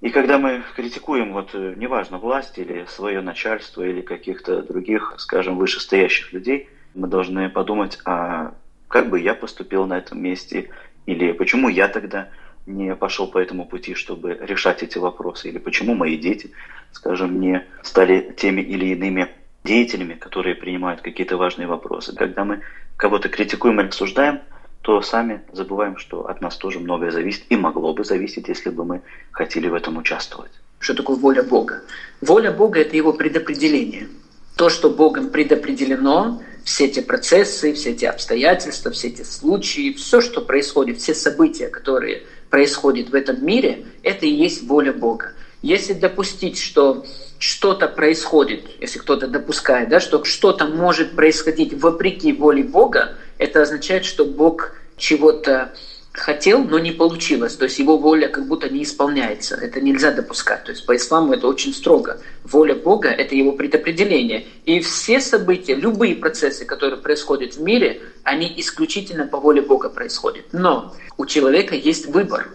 И 0.01 0.09
когда 0.09 0.37
мы 0.37 0.63
критикуем, 0.75 1.33
вот 1.33 1.51
э, 1.53 1.73
неважно, 1.77 2.17
власть 2.17 2.57
или 2.57 2.85
свое 2.87 3.21
начальство 3.21 3.81
или 3.83 4.01
каких-то 4.01 4.61
других, 4.61 5.15
скажем, 5.17 5.57
вышестоящих 5.57 6.33
людей, 6.33 6.69
мы 6.93 7.07
должны 7.07 7.49
подумать, 7.49 7.99
а 8.05 8.53
как 8.87 9.09
бы 9.09 9.19
я 9.19 9.33
поступил 9.33 9.85
на 9.85 9.97
этом 9.97 10.21
месте, 10.21 10.69
или 11.05 11.31
почему 11.31 11.69
я 11.69 11.87
тогда 11.87 12.29
не 12.65 12.95
пошел 12.95 13.27
по 13.27 13.37
этому 13.37 13.65
пути, 13.65 13.93
чтобы 13.93 14.37
решать 14.41 14.83
эти 14.83 14.97
вопросы, 14.97 15.49
или 15.49 15.59
почему 15.59 15.95
мои 15.95 16.17
дети, 16.17 16.51
скажем, 16.91 17.39
не 17.39 17.65
стали 17.83 18.33
теми 18.37 18.61
или 18.61 18.87
иными 18.87 19.29
деятелями, 19.65 20.13
которые 20.13 20.55
принимают 20.55 21.01
какие-то 21.01 21.35
важные 21.35 21.67
вопросы. 21.67 22.15
Когда 22.15 22.45
мы 22.45 22.61
кого-то 22.95 23.27
критикуем 23.27 23.81
или 23.81 23.87
обсуждаем, 23.87 24.39
то 24.81 25.01
сами 25.01 25.41
забываем, 25.51 25.97
что 25.97 26.29
от 26.29 26.41
нас 26.41 26.55
тоже 26.55 26.79
многое 26.79 27.11
зависит 27.11 27.43
и 27.49 27.57
могло 27.57 27.93
бы 27.93 28.05
зависеть, 28.05 28.47
если 28.47 28.69
бы 28.69 28.85
мы 28.85 29.01
хотели 29.31 29.67
в 29.67 29.73
этом 29.73 29.97
участвовать. 29.97 30.51
Что 30.79 30.93
такое 30.93 31.17
воля 31.17 31.43
Бога? 31.43 31.81
Воля 32.21 32.51
Бога– 32.51 32.79
это 32.81 32.95
его 32.95 33.11
предопределение. 33.11 34.07
То, 34.55 34.69
что 34.69 34.89
Богом 34.89 35.31
предопределено, 35.31 36.41
все 36.63 36.85
эти 36.85 36.99
процессы, 36.99 37.73
все 37.73 37.91
эти 37.91 38.05
обстоятельства, 38.05 38.91
все 38.91 39.07
эти 39.07 39.23
случаи, 39.23 39.93
все, 39.93 40.21
что 40.21 40.41
происходит, 40.41 40.99
все 40.99 41.13
события, 41.15 41.67
которые 41.67 42.23
происходят 42.49 43.09
в 43.09 43.15
этом 43.15 43.43
мире, 43.45 43.85
это 44.03 44.25
и 44.27 44.29
есть 44.29 44.63
воля 44.63 44.93
Бога. 44.93 45.33
Если 45.61 45.93
допустить, 45.93 46.59
что 46.59 47.05
что-то 47.39 47.87
происходит, 47.87 48.65
если 48.79 48.99
кто-то 48.99 49.27
допускает, 49.27 49.89
да, 49.89 49.99
что 49.99 50.23
что-то 50.23 50.65
может 50.65 51.15
происходить 51.15 51.73
вопреки 51.73 52.33
воле 52.33 52.63
Бога, 52.63 53.15
это 53.37 53.61
означает, 53.61 54.05
что 54.05 54.25
Бог 54.25 54.75
чего-то 54.97 55.73
хотел, 56.17 56.63
но 56.63 56.79
не 56.79 56.91
получилось. 56.91 57.55
То 57.55 57.65
есть 57.65 57.79
его 57.79 57.97
воля 57.97 58.27
как 58.29 58.47
будто 58.47 58.69
не 58.69 58.83
исполняется. 58.83 59.55
Это 59.55 59.81
нельзя 59.81 60.11
допускать. 60.11 60.63
То 60.63 60.71
есть 60.71 60.85
по 60.85 60.95
исламу 60.95 61.33
это 61.33 61.47
очень 61.47 61.73
строго. 61.73 62.21
Воля 62.43 62.75
Бога– 62.75 63.09
это 63.09 63.35
его 63.35 63.51
предопределение. 63.51 64.45
И 64.65 64.79
все 64.79 65.19
события, 65.19 65.75
любые 65.75 66.15
процессы, 66.15 66.65
которые 66.65 67.01
происходят 67.01 67.55
в 67.55 67.61
мире, 67.61 68.01
они 68.23 68.51
исключительно 68.57 69.27
по 69.27 69.39
воле 69.39 69.61
Бога 69.61 69.89
происходят. 69.89 70.45
Но 70.53 70.95
у 71.17 71.25
человека 71.25 71.75
есть 71.75 72.07
выбор 72.07 72.49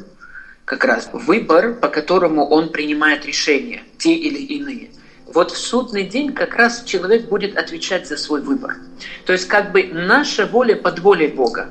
как 0.70 0.84
раз 0.84 1.10
выбор, 1.12 1.74
по 1.74 1.88
которому 1.88 2.46
он 2.46 2.68
принимает 2.68 3.26
решения, 3.26 3.82
те 3.98 4.14
или 4.14 4.38
иные. 4.38 4.90
Вот 5.26 5.50
в 5.50 5.58
судный 5.58 6.04
день 6.04 6.32
как 6.32 6.54
раз 6.54 6.84
человек 6.84 7.28
будет 7.28 7.58
отвечать 7.58 8.06
за 8.06 8.16
свой 8.16 8.40
выбор. 8.40 8.76
То 9.26 9.32
есть 9.32 9.48
как 9.48 9.72
бы 9.72 9.82
наша 9.92 10.46
воля 10.46 10.76
под 10.76 11.00
волей 11.00 11.26
Бога. 11.26 11.70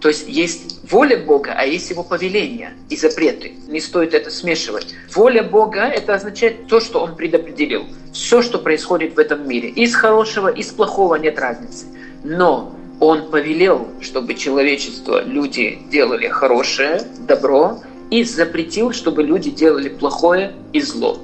То 0.00 0.08
есть 0.08 0.26
есть 0.28 0.80
воля 0.90 1.18
Бога, 1.18 1.52
а 1.54 1.66
есть 1.66 1.90
его 1.90 2.02
повеления 2.02 2.72
и 2.88 2.96
запреты. 2.96 3.52
Не 3.68 3.80
стоит 3.80 4.14
это 4.14 4.30
смешивать. 4.30 4.94
Воля 5.14 5.42
Бога– 5.42 5.80
это 5.98 6.14
означает 6.14 6.68
то, 6.68 6.80
что 6.80 7.00
Он 7.00 7.14
предопределил. 7.14 7.84
Все, 8.14 8.40
что 8.40 8.58
происходит 8.58 9.14
в 9.14 9.18
этом 9.18 9.46
мире. 9.46 9.68
Из 9.68 9.94
хорошего, 9.94 10.48
из 10.48 10.68
плохого 10.68 11.16
нет 11.16 11.38
разницы. 11.38 11.84
Но 12.24 12.74
Он 12.98 13.30
повелел, 13.30 13.88
чтобы 14.00 14.32
человечество, 14.32 15.22
люди 15.22 15.80
делали 15.90 16.28
хорошее, 16.28 17.02
добро, 17.28 17.82
и 18.12 18.24
запретил, 18.24 18.92
чтобы 18.92 19.22
люди 19.22 19.50
делали 19.50 19.88
плохое 19.88 20.52
и 20.74 20.82
зло. 20.82 21.18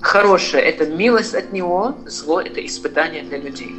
Хорошее– 0.00 0.62
это 0.64 0.86
милость 0.86 1.34
от 1.34 1.52
Него, 1.52 1.96
зло– 2.06 2.40
это 2.48 2.64
испытание 2.64 3.24
для 3.24 3.38
людей. 3.38 3.74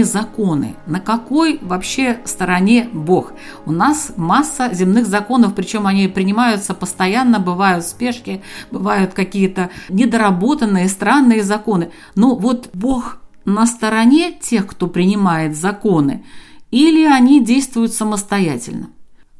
Земные 0.00 0.04
законы. 0.04 0.74
На 0.86 1.00
какой 1.00 1.58
вообще 1.62 2.18
стороне 2.24 2.88
Бог? 2.92 3.32
У 3.66 3.72
нас 3.72 4.12
масса 4.16 4.72
земных 4.72 5.06
законов, 5.06 5.54
причем 5.54 5.86
они 5.86 6.08
принимаются 6.08 6.74
постоянно, 6.74 7.38
бывают 7.38 7.84
спешки, 7.84 8.40
бывают 8.70 9.14
какие-то 9.14 9.70
недоработанные, 9.88 10.88
странные 10.88 11.42
законы. 11.42 11.90
Но 12.16 12.34
вот 12.36 12.70
Бог 12.72 13.18
на 13.44 13.66
стороне 13.66 14.32
тех, 14.32 14.66
кто 14.66 14.86
принимает 14.86 15.56
законы, 15.56 16.24
или 16.70 17.04
они 17.04 17.44
действуют 17.44 17.92
самостоятельно? 17.92 18.90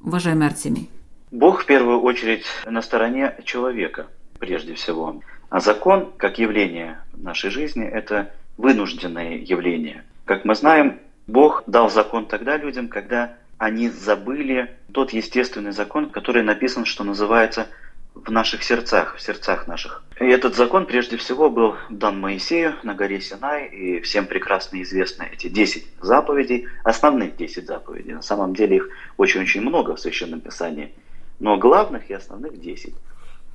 Уважаемый 0.03 0.47
Артемий. 0.47 0.89
Бог 1.31 1.63
в 1.63 1.67
первую 1.67 2.01
очередь 2.01 2.45
на 2.67 2.83
стороне 2.83 3.35
человека, 3.45 4.07
прежде 4.39 4.75
всего. 4.75 5.21
А 5.49 5.61
закон, 5.61 6.11
как 6.17 6.39
явление 6.39 6.97
нашей 7.15 7.51
жизни, 7.51 7.87
это 7.87 8.31
вынужденное 8.57 9.39
явление. 9.39 10.03
Как 10.31 10.45
мы 10.45 10.55
знаем, 10.55 11.01
Бог 11.27 11.65
дал 11.67 11.91
закон 11.91 12.25
тогда 12.25 12.57
людям, 12.57 12.87
когда 12.87 13.35
они 13.59 13.89
забыли 13.89 14.71
тот 14.93 15.13
естественный 15.13 15.73
закон, 15.73 16.09
который 16.09 16.45
написан, 16.45 16.85
что 16.85 17.03
называется 17.03 17.67
в 18.15 18.31
наших 18.31 18.63
сердцах, 18.63 19.17
в 19.17 19.21
сердцах 19.21 19.67
наших. 19.67 20.05
И 20.21 20.25
этот 20.25 20.55
закон 20.55 20.87
прежде 20.87 21.17
всего 21.17 21.51
был 21.51 21.75
дан 21.89 22.21
Моисею 22.21 22.77
на 22.85 22.95
горе 22.95 23.21
Синай, 23.21 23.67
и 23.71 24.01
всем 24.03 24.25
прекрасно 24.25 24.81
известны 24.83 25.29
эти 25.33 25.49
10 25.49 25.85
заповедей, 26.01 26.69
основных 26.85 27.35
10 27.37 27.67
заповедей. 27.67 28.13
На 28.13 28.23
самом 28.23 28.55
деле 28.55 28.77
их 28.77 28.89
очень-очень 29.17 29.63
много 29.63 29.97
в 29.97 30.01
Священном 30.01 30.41
Писании, 30.41 30.95
но 31.41 31.57
главных 31.57 32.09
и 32.09 32.15
основных 32.15 32.61
10. 32.61 32.95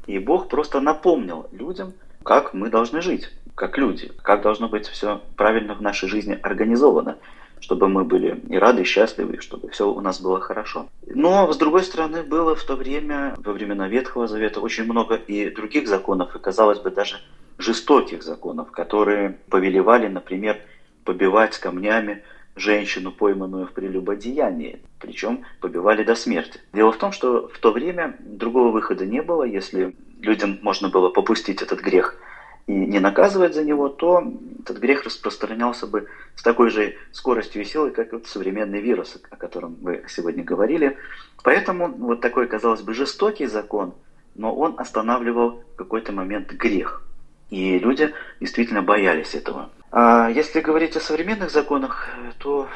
И 0.07 0.19
Бог 0.19 0.49
просто 0.49 0.81
напомнил 0.81 1.47
людям, 1.53 1.93
как 2.23 2.53
мы 2.53 2.69
должны 2.69 3.01
жить, 3.01 3.31
как 3.55 3.77
люди, 3.77 4.11
как 4.21 4.41
должно 4.41 4.67
быть 4.67 4.87
все 4.87 5.21
правильно 5.37 5.73
в 5.73 5.81
нашей 5.81 6.09
жизни 6.09 6.37
организовано 6.41 7.17
чтобы 7.61 7.87
мы 7.87 8.03
были 8.03 8.41
и 8.49 8.57
рады, 8.57 8.83
и 8.83 8.85
счастливы, 8.85 9.39
чтобы 9.39 9.69
все 9.69 9.89
у 9.89 9.99
нас 9.99 10.21
было 10.21 10.39
хорошо. 10.39 10.87
Но, 11.07 11.51
с 11.51 11.57
другой 11.57 11.83
стороны, 11.83 12.21
было 12.21 12.55
в 12.55 12.63
то 12.63 12.75
время, 12.75 13.33
во 13.37 13.53
времена 13.53 13.87
Ветхого 13.87 14.27
Завета, 14.27 14.59
очень 14.59 14.83
много 14.83 15.15
и 15.15 15.49
других 15.49 15.87
законов, 15.87 16.35
и, 16.35 16.39
казалось 16.39 16.79
бы, 16.79 16.91
даже 16.91 17.15
жестоких 17.57 18.21
законов, 18.21 18.69
которые 18.69 19.39
повелевали, 19.49 20.07
например, 20.07 20.59
побивать 21.05 21.57
камнями 21.57 22.21
женщину, 22.55 23.11
пойманную 23.11 23.65
в 23.65 23.71
прелюбодеянии, 23.71 24.81
причем 24.99 25.43
побивали 25.59 26.03
до 26.03 26.13
смерти. 26.13 26.59
Дело 26.71 26.91
в 26.91 26.97
том, 26.97 27.11
что 27.11 27.47
в 27.47 27.57
то 27.57 27.71
время 27.71 28.15
другого 28.19 28.69
выхода 28.69 29.07
не 29.07 29.23
было, 29.23 29.43
если 29.43 29.95
людям 30.21 30.59
можно 30.61 30.89
было 30.89 31.09
попустить 31.09 31.63
этот 31.63 31.81
грех– 31.81 32.15
и 32.67 32.73
не 32.73 32.99
наказывать 32.99 33.53
за 33.53 33.63
него, 33.63 33.89
то 33.89 34.23
этот 34.59 34.79
грех 34.79 35.03
распространялся 35.03 35.85
бы 35.85 36.07
с 36.35 36.41
такой 36.41 36.71
же 36.71 36.95
скоростью 37.11 37.61
и 37.61 37.65
силой, 37.65 37.91
как 37.91 38.11
вот 38.11 38.25
современный 38.25 38.81
вирус, 38.81 39.17
о 39.29 39.35
котором 39.35 39.75
вы 39.81 40.03
сегодня 40.07 40.43
говорили. 40.43 40.97
Поэтому 41.43 41.89
вот 41.89 42.21
такой, 42.21 42.47
казалось 42.47 42.81
бы, 42.81 42.93
жестокий 42.93 43.45
закон, 43.45 43.93
но 44.33 44.53
он 44.53 44.75
останавливал 44.79 45.63
в 45.73 45.75
какой-то 45.75 46.11
момент 46.11 46.51
грех. 46.53 47.03
И 47.51 47.77
люди 47.77 48.11
действительно 48.39 48.81
боялись 48.81 49.35
этого. 49.35 49.69
А 49.91 50.29
если 50.29 50.59
говорить 50.59 50.97
о 50.97 50.99
современных 50.99 51.51
законах, 51.51 52.09
то 52.39 52.67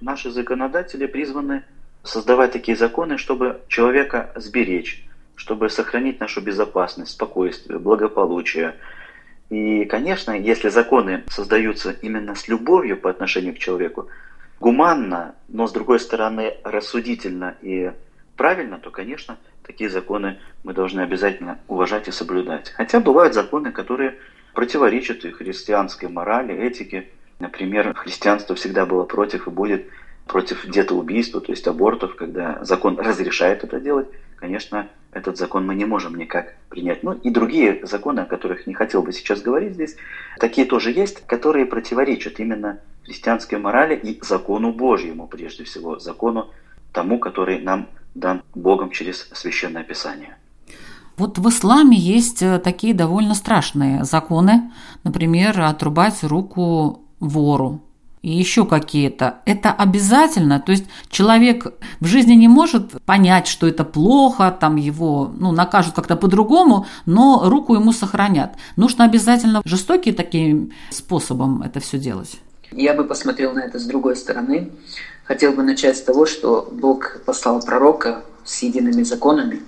наши 0.00 0.32
законодатели 0.32 1.06
призваны 1.06 1.64
создавать 2.02 2.52
такие 2.52 2.76
законы, 2.76 3.16
чтобы 3.16 3.60
человека 3.68 4.32
сберечь, 4.34 5.06
чтобы 5.36 5.70
сохранить 5.70 6.18
нашу 6.18 6.40
безопасность, 6.40 7.12
спокойствие, 7.12 7.78
благополучие, 7.78 8.74
и, 9.50 9.84
конечно, 9.84 10.32
если 10.32 10.68
законы 10.68 11.24
создаются 11.28 11.90
именно 12.02 12.34
с 12.34 12.48
любовью 12.48 12.96
по 12.96 13.10
отношению 13.10 13.54
к 13.54 13.58
человеку, 13.58 14.08
гуманно, 14.58 15.34
но 15.48 15.66
с 15.66 15.72
другой 15.72 16.00
стороны 16.00 16.56
рассудительно 16.64 17.54
и 17.62 17.92
правильно, 18.36 18.78
то, 18.78 18.90
конечно, 18.90 19.38
такие 19.62 19.88
законы 19.88 20.38
мы 20.64 20.72
должны 20.72 21.00
обязательно 21.00 21.58
уважать 21.68 22.08
и 22.08 22.12
соблюдать. 22.12 22.70
Хотя 22.70 23.00
бывают 23.00 23.34
законы, 23.34 23.70
которые 23.70 24.18
противоречат 24.52 25.24
и 25.24 25.30
христианской 25.30 26.08
морали, 26.08 26.54
этике. 26.54 27.08
Например, 27.38 27.92
христианство 27.94 28.56
всегда 28.56 28.86
было 28.86 29.04
против 29.04 29.46
и 29.46 29.50
будет 29.50 29.86
против 30.26 30.66
детоубийства, 30.66 31.40
то 31.40 31.52
есть 31.52 31.68
абортов, 31.68 32.16
когда 32.16 32.58
закон 32.64 32.98
разрешает 32.98 33.62
это 33.62 33.78
делать, 33.78 34.08
конечно, 34.36 34.88
этот 35.16 35.38
закон 35.38 35.66
мы 35.66 35.74
не 35.74 35.86
можем 35.86 36.14
никак 36.16 36.54
принять. 36.68 37.02
Ну 37.02 37.12
и 37.12 37.30
другие 37.30 37.80
законы, 37.86 38.20
о 38.20 38.24
которых 38.26 38.66
не 38.66 38.74
хотел 38.74 39.02
бы 39.02 39.12
сейчас 39.12 39.40
говорить 39.40 39.72
здесь, 39.72 39.96
такие 40.38 40.66
тоже 40.66 40.92
есть, 40.92 41.26
которые 41.26 41.64
противоречат 41.64 42.38
именно 42.38 42.80
христианской 43.04 43.58
морали 43.58 43.96
и 43.96 44.18
закону 44.22 44.72
Божьему, 44.72 45.26
прежде 45.26 45.64
всего, 45.64 45.98
закону 45.98 46.50
тому, 46.92 47.18
который 47.18 47.60
нам 47.60 47.88
дан 48.14 48.42
Богом 48.54 48.90
через 48.90 49.28
Священное 49.32 49.84
Писание. 49.84 50.36
Вот 51.16 51.38
в 51.38 51.48
исламе 51.48 51.96
есть 51.96 52.42
э, 52.42 52.58
такие 52.58 52.92
довольно 52.92 53.34
страшные 53.34 54.04
законы, 54.04 54.70
например, 55.02 55.58
отрубать 55.62 56.22
руку 56.24 57.00
вору 57.20 57.80
и 58.22 58.30
еще 58.30 58.66
какие-то. 58.66 59.38
Это 59.44 59.72
обязательно, 59.72 60.60
то 60.60 60.72
есть 60.72 60.84
человек 61.08 61.66
в 62.00 62.06
жизни 62.06 62.34
не 62.34 62.48
может 62.48 63.00
понять, 63.04 63.46
что 63.46 63.66
это 63.66 63.84
плохо, 63.84 64.56
там 64.58 64.76
его 64.76 65.32
ну, 65.38 65.52
накажут 65.52 65.94
как-то 65.94 66.16
по-другому, 66.16 66.86
но 67.06 67.48
руку 67.48 67.74
ему 67.74 67.92
сохранят. 67.92 68.56
Нужно 68.76 69.04
обязательно 69.04 69.62
жестокие 69.64 70.14
таким 70.14 70.72
способом 70.90 71.62
это 71.62 71.80
все 71.80 71.98
делать. 71.98 72.40
Я 72.72 72.94
бы 72.94 73.04
посмотрел 73.04 73.52
на 73.52 73.60
это 73.60 73.78
с 73.78 73.84
другой 73.84 74.16
стороны. 74.16 74.70
Хотел 75.24 75.52
бы 75.52 75.62
начать 75.62 75.96
с 75.96 76.02
того, 76.02 76.26
что 76.26 76.68
Бог 76.72 77.20
послал 77.24 77.60
пророка 77.62 78.24
с 78.44 78.62
едиными 78.62 79.02
законами. 79.02 79.60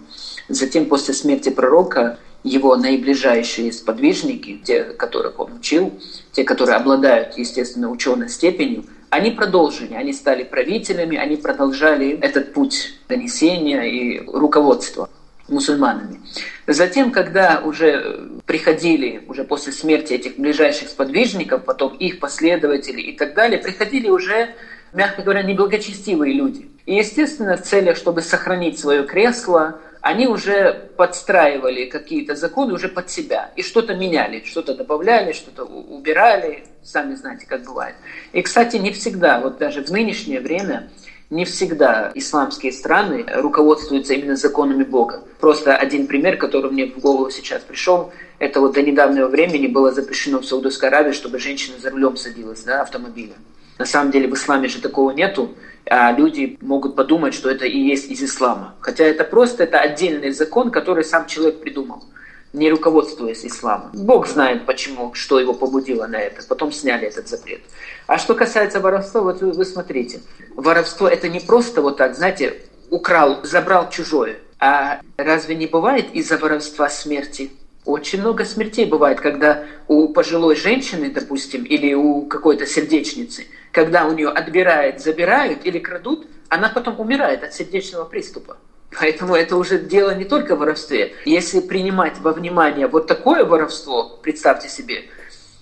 Затем, 0.49 0.87
после 0.87 1.14
смерти 1.14 1.51
пророка, 1.51 2.18
его 2.44 2.77
наиближайшие 2.77 3.72
сподвижники, 3.72 4.61
те, 4.64 4.85
которых 4.85 5.38
он 5.40 5.55
учил, 5.55 5.92
те, 6.33 6.44
которые 6.44 6.77
обладают, 6.77 7.37
естественно, 7.37 7.90
ученой 7.90 8.29
степенью, 8.29 8.85
они 9.11 9.31
продолжили, 9.31 9.94
они 9.94 10.12
стали 10.12 10.44
правителями, 10.44 11.16
они 11.16 11.37
продолжали 11.37 12.18
этот 12.20 12.53
путь 12.53 12.94
донесения 13.09 13.83
и 13.83 14.27
руководства 14.27 15.09
мусульманами. 15.48 16.20
Затем, 16.66 17.11
когда 17.11 17.62
уже 17.64 18.29
приходили, 18.44 19.24
уже 19.29 19.44
после 19.44 19.72
смерти 19.72 20.12
этих 20.12 20.37
ближайших 20.38 20.88
сподвижников, 20.88 21.64
потом 21.64 21.96
их 21.96 22.20
последователи 22.20 23.01
и 23.01 23.16
так 23.16 23.35
далее, 23.35 23.59
приходили 23.59 24.11
уже, 24.11 24.51
мягко 24.92 25.22
говоря, 25.22 25.42
неблагочестивые 25.42 26.35
люди. 26.35 26.68
И, 26.85 26.94
естественно, 26.94 27.57
в 27.57 27.62
целях, 27.62 27.96
чтобы 27.96 28.20
сохранить 28.20 28.79
свое 28.79 29.05
кресло, 29.05 29.81
они 30.09 30.27
уже 30.27 30.88
подстраивали 30.97 31.85
какие-то 31.85 32.35
законы 32.35 32.73
уже 32.73 32.88
под 32.88 33.11
себя 33.11 33.51
и 33.57 33.62
что-то 33.62 33.94
меняли, 33.94 34.42
что-то 34.42 34.75
добавляли, 34.75 35.33
что-то 35.33 35.64
убирали, 35.64 36.64
сами 36.83 37.14
знаете, 37.14 37.44
как 37.47 37.64
бывает. 37.64 37.94
И, 38.33 38.40
кстати, 38.40 38.77
не 38.77 38.90
всегда, 38.90 39.38
вот 39.38 39.59
даже 39.59 39.83
в 39.83 39.90
нынешнее 39.90 40.40
время, 40.40 40.88
не 41.29 41.44
всегда 41.44 42.11
исламские 42.14 42.73
страны 42.73 43.27
руководствуются 43.35 44.14
именно 44.14 44.37
законами 44.37 44.83
Бога. 44.83 45.25
Просто 45.40 45.77
один 45.77 46.07
пример, 46.07 46.38
который 46.38 46.71
мне 46.71 46.87
в 46.87 46.99
голову 47.01 47.31
сейчас 47.31 47.61
пришел, 47.61 48.11
это 48.38 48.61
вот 48.61 48.73
до 48.73 48.81
недавнего 48.81 49.29
времени 49.29 49.66
было 49.66 49.92
запрещено 49.92 50.38
в 50.38 50.47
Саудовской 50.47 50.88
Аравии, 50.88 51.12
чтобы 51.12 51.38
женщина 51.38 51.77
за 51.79 51.90
рулем 51.90 52.16
садилась 52.16 52.62
да, 52.62 52.81
автомобиля. 52.81 53.35
На 53.77 53.85
самом 53.85 54.11
деле 54.11 54.27
в 54.27 54.33
исламе 54.33 54.68
же 54.68 54.81
такого 54.81 55.11
нету 55.11 55.55
люди 55.90 56.59
могут 56.61 56.96
подумать, 56.96 57.35
что 57.35 57.51
это 57.51 57.64
и 57.64 57.79
есть 57.79 58.11
из 58.11 58.22
ислама. 58.22 58.74
Хотя 58.81 59.05
это 59.05 59.24
просто 59.24 59.64
это 59.64 59.79
отдельный 59.79 60.33
закон, 60.33 60.70
который 60.70 61.05
сам 61.05 61.27
человек 61.27 61.61
придумал, 61.61 62.05
не 62.53 62.70
руководствуясь 62.70 63.44
исламом. 63.44 63.90
Бог 63.94 64.27
знает 64.27 64.66
почему, 64.66 65.14
что 65.14 65.40
его 65.40 65.55
побудило 65.55 66.07
на 66.07 66.16
это. 66.16 66.42
Потом 66.46 66.72
сняли 66.72 67.07
этот 67.07 67.29
запрет. 67.29 67.61
А 68.07 68.18
что 68.18 68.35
касается 68.35 68.81
воровства, 68.81 69.22
вот 69.22 69.40
вы, 69.40 69.53
вы 69.53 69.64
смотрите. 69.64 70.20
Воровство 70.55 71.09
это 71.09 71.29
не 71.29 71.40
просто 71.40 71.83
вот 71.83 71.96
так, 71.96 72.14
знаете, 72.16 72.61
украл, 72.90 73.40
забрал 73.44 73.90
чужое. 73.90 74.38
А 74.61 75.01
разве 75.16 75.55
не 75.55 75.66
бывает 75.66 76.12
из-за 76.12 76.37
воровства 76.37 76.88
смерти? 76.88 77.51
Очень 77.88 78.20
много 78.20 78.44
смертей 78.44 78.85
бывает, 78.85 79.18
когда 79.18 79.64
у 79.87 80.09
пожилой 80.09 80.57
женщины, 80.57 81.11
допустим, 81.11 81.64
или 81.64 81.94
у 81.94 82.27
какой-то 82.27 82.66
сердечницы, 82.66 83.46
когда 83.72 84.05
у 84.05 84.12
нее 84.12 84.29
отбирают, 84.29 85.01
забирают 85.01 85.64
или 85.64 85.79
крадут, 85.79 86.27
она 86.51 86.68
потом 86.68 87.01
умирает 87.01 87.44
от 87.44 87.55
сердечного 87.55 88.05
приступа. 88.05 88.59
Поэтому 89.01 89.35
это 89.35 89.57
уже 89.57 89.79
дело 89.79 90.14
не 90.14 90.27
только 90.27 90.55
в 90.55 90.59
воровстве. 90.59 91.14
Если 91.24 91.61
принимать 91.61 92.18
во 92.18 92.33
внимание 92.35 92.88
вот 92.88 93.07
такое 93.07 93.46
воровство, 93.46 94.18
представьте 94.22 94.68
себе, 94.68 95.05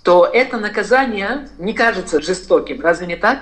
то 0.02 0.26
это 0.26 0.58
наказание 0.58 1.48
не 1.58 1.74
кажется 1.74 2.20
жестоким. 2.20 2.80
Разве 2.80 3.06
не 3.06 3.16
так? 3.16 3.38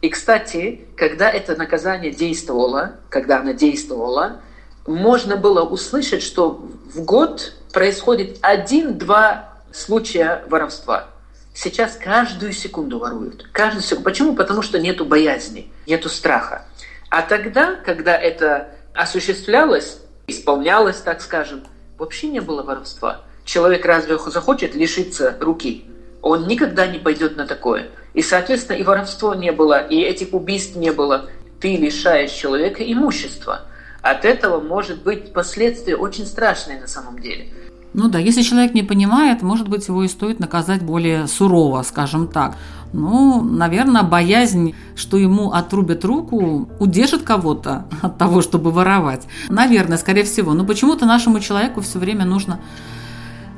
И, 0.00 0.10
кстати, 0.10 0.86
когда 0.96 1.28
это 1.28 1.56
наказание 1.56 2.12
действовало, 2.12 3.00
когда 3.08 3.40
оно 3.40 3.50
действовало, 3.50 4.42
можно 4.86 5.36
было 5.36 5.62
услышать, 5.62 6.22
что 6.22 6.64
в 6.94 7.04
год 7.04 7.52
происходит 7.72 8.38
один-два 8.40 9.52
случая 9.72 10.44
воровства. 10.48 11.08
Сейчас 11.54 11.96
каждую 11.96 12.52
секунду 12.52 12.98
воруют. 12.98 13.48
Каждую 13.52 13.82
секунду. 13.82 14.04
Почему? 14.04 14.34
Потому 14.34 14.62
что 14.62 14.78
нету 14.78 15.04
боязни, 15.04 15.70
нету 15.86 16.08
страха. 16.08 16.64
А 17.10 17.22
тогда, 17.22 17.74
когда 17.74 18.16
это 18.16 18.68
осуществлялось, 18.94 19.98
исполнялось, 20.26 20.98
так 20.98 21.20
скажем, 21.20 21.64
вообще 21.98 22.28
не 22.28 22.40
было 22.40 22.62
воровства. 22.62 23.22
Человек 23.44 23.84
разве 23.84 24.18
захочет 24.18 24.74
лишиться 24.74 25.36
руки? 25.40 25.84
Он 26.22 26.46
никогда 26.46 26.86
не 26.86 26.98
пойдет 26.98 27.36
на 27.36 27.46
такое. 27.46 27.88
И, 28.14 28.22
соответственно, 28.22 28.76
и 28.76 28.82
воровства 28.82 29.34
не 29.34 29.52
было, 29.52 29.86
и 29.86 30.00
этих 30.00 30.32
убийств 30.32 30.76
не 30.76 30.92
было. 30.92 31.28
Ты 31.60 31.76
лишаешь 31.76 32.30
человека 32.30 32.82
имущества. 32.84 33.62
От 34.10 34.24
этого 34.24 34.60
может 34.60 35.02
быть 35.02 35.34
последствия 35.34 35.94
очень 35.94 36.24
страшные 36.24 36.80
на 36.80 36.86
самом 36.86 37.18
деле. 37.18 37.48
Ну 37.92 38.08
да, 38.08 38.18
если 38.18 38.42
человек 38.42 38.72
не 38.72 38.82
понимает, 38.82 39.42
может 39.42 39.68
быть, 39.68 39.88
его 39.88 40.02
и 40.02 40.08
стоит 40.08 40.40
наказать 40.40 40.82
более 40.82 41.26
сурово, 41.26 41.82
скажем 41.82 42.26
так. 42.26 42.56
Ну, 42.94 43.42
наверное, 43.42 44.02
боязнь, 44.02 44.74
что 44.94 45.18
ему 45.18 45.52
отрубят 45.52 46.04
руку, 46.06 46.68
удержит 46.78 47.22
кого-то 47.22 47.84
от 48.02 48.16
того, 48.16 48.40
чтобы 48.40 48.70
воровать. 48.70 49.26
Наверное, 49.48 49.98
скорее 49.98 50.24
всего. 50.24 50.54
Но 50.54 50.64
почему-то 50.64 51.04
нашему 51.04 51.40
человеку 51.40 51.82
все 51.82 51.98
время 51.98 52.24
нужно 52.24 52.60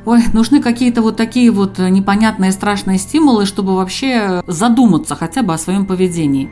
Ой, 0.07 0.23
нужны 0.33 0.63
какие-то 0.63 1.03
вот 1.03 1.17
такие 1.17 1.51
вот 1.51 1.79
непонятные 1.79 2.53
страшные 2.53 2.99
стимулы, 2.99 3.45
чтобы 3.45 3.77
вообще 3.77 4.43
задуматься 4.47 5.15
хотя 5.15 5.43
бы 5.43 5.53
о 5.53 5.59
своем 5.59 5.85
поведении. 5.85 6.51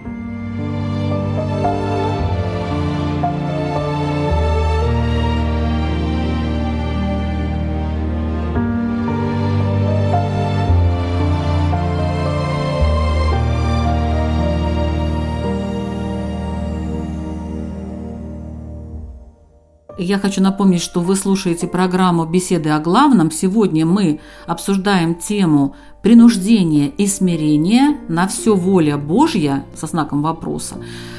Я 19.99 20.21
хочу 20.21 20.41
напомнить, 20.41 20.81
что 20.81 21.01
вы 21.01 21.17
слушаете 21.17 21.67
программу 21.67 22.25
«Беседы 22.25 22.71
о 22.71 22.79
главном». 22.79 23.33
Сегодня 23.33 23.85
мы 23.85 24.21
обсуждаем 24.47 25.17
тему 25.17 25.75
принуждения 26.03 26.87
и 26.87 27.09
смирения 27.09 27.99
на 28.09 28.29
все 28.29 28.55
воля 28.55 28.97
Божья 28.97 29.65
со 29.75 29.89
знаком 29.89 30.23
вопроса. 30.23 30.77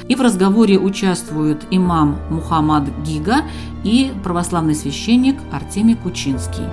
И 0.08 0.16
в 0.16 0.22
разговоре 0.22 0.80
участвуют 0.80 1.68
имам 1.72 2.20
Мухаммад 2.30 2.86
Гига 3.06 3.42
и 3.84 4.14
православный 4.24 4.76
священник 4.76 5.36
Артемий 5.52 5.96
Кучинский. 5.96 6.64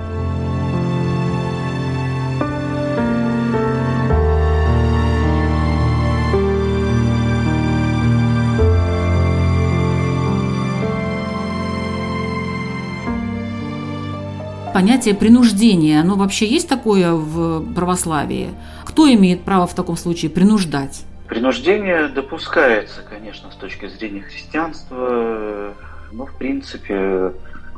Понятие 14.77 15.15
принуждения, 15.15 16.01
оно 16.01 16.13
вообще 16.13 16.45
есть 16.45 16.69
такое 16.69 17.13
в 17.13 17.73
православии? 17.73 18.49
Кто 18.85 19.11
имеет 19.11 19.41
право 19.41 19.65
в 19.65 19.73
таком 19.73 19.97
случае 19.97 20.29
принуждать? 20.29 21.03
Принуждение 21.27 22.09
допускается, 22.09 23.01
конечно, 23.01 23.49
с 23.49 23.55
точки 23.55 23.87
зрения 23.87 24.21
христианства, 24.21 25.73
но 26.11 26.27
в 26.27 26.37
принципе, 26.37 27.33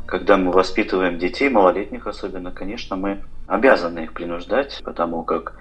когда 0.05 0.35
мы 0.35 0.51
воспитываем 0.51 1.17
детей, 1.17 1.47
малолетних 1.47 2.05
особенно, 2.05 2.51
конечно, 2.51 2.97
мы 2.97 3.21
обязаны 3.47 3.99
их 3.99 4.11
принуждать, 4.11 4.81
потому 4.83 5.23
как 5.23 5.53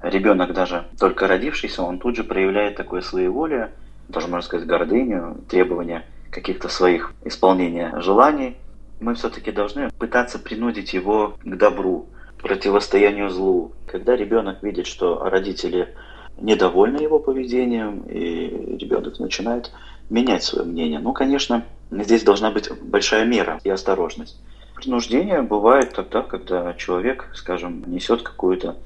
ребенок 0.00 0.54
даже 0.54 0.86
только 0.98 1.28
родившийся, 1.28 1.82
он 1.82 1.98
тут 1.98 2.16
же 2.16 2.24
проявляет 2.24 2.76
такое 2.76 3.02
своеволие, 3.02 3.72
даже 4.08 4.26
можно 4.26 4.40
сказать 4.40 4.66
гордыню, 4.66 5.36
требования 5.50 6.06
каких-то 6.30 6.70
своих 6.70 7.12
исполнения 7.26 7.92
желаний– 8.00 8.56
мы 9.00 9.14
все-таки 9.14 9.52
должны 9.52 9.90
пытаться 9.90 10.38
принудить 10.38 10.92
его 10.92 11.36
к 11.42 11.56
добру, 11.56 12.06
противостоянию 12.42 13.30
злу. 13.30 13.72
Когда 13.86 14.16
ребенок 14.16 14.62
видит, 14.62 14.86
что 14.86 15.18
родители 15.28 15.94
недовольны 16.40 16.98
его 16.98 17.18
поведением, 17.18 18.02
и 18.02 18.76
ребенок 18.78 19.18
начинает 19.18 19.72
менять 20.08 20.44
свое 20.44 20.66
мнение. 20.66 21.00
Ну, 21.00 21.12
конечно, 21.12 21.64
здесь 21.90 22.22
должна 22.22 22.50
быть 22.50 22.70
большая 22.80 23.24
мера 23.24 23.60
и 23.64 23.70
осторожность. 23.70 24.40
Принуждение 24.74 25.42
бывает 25.42 25.92
тогда, 25.92 26.22
когда 26.22 26.72
человек, 26.74 27.28
скажем, 27.34 27.82
несет 27.86 28.22
какую-то 28.22 28.76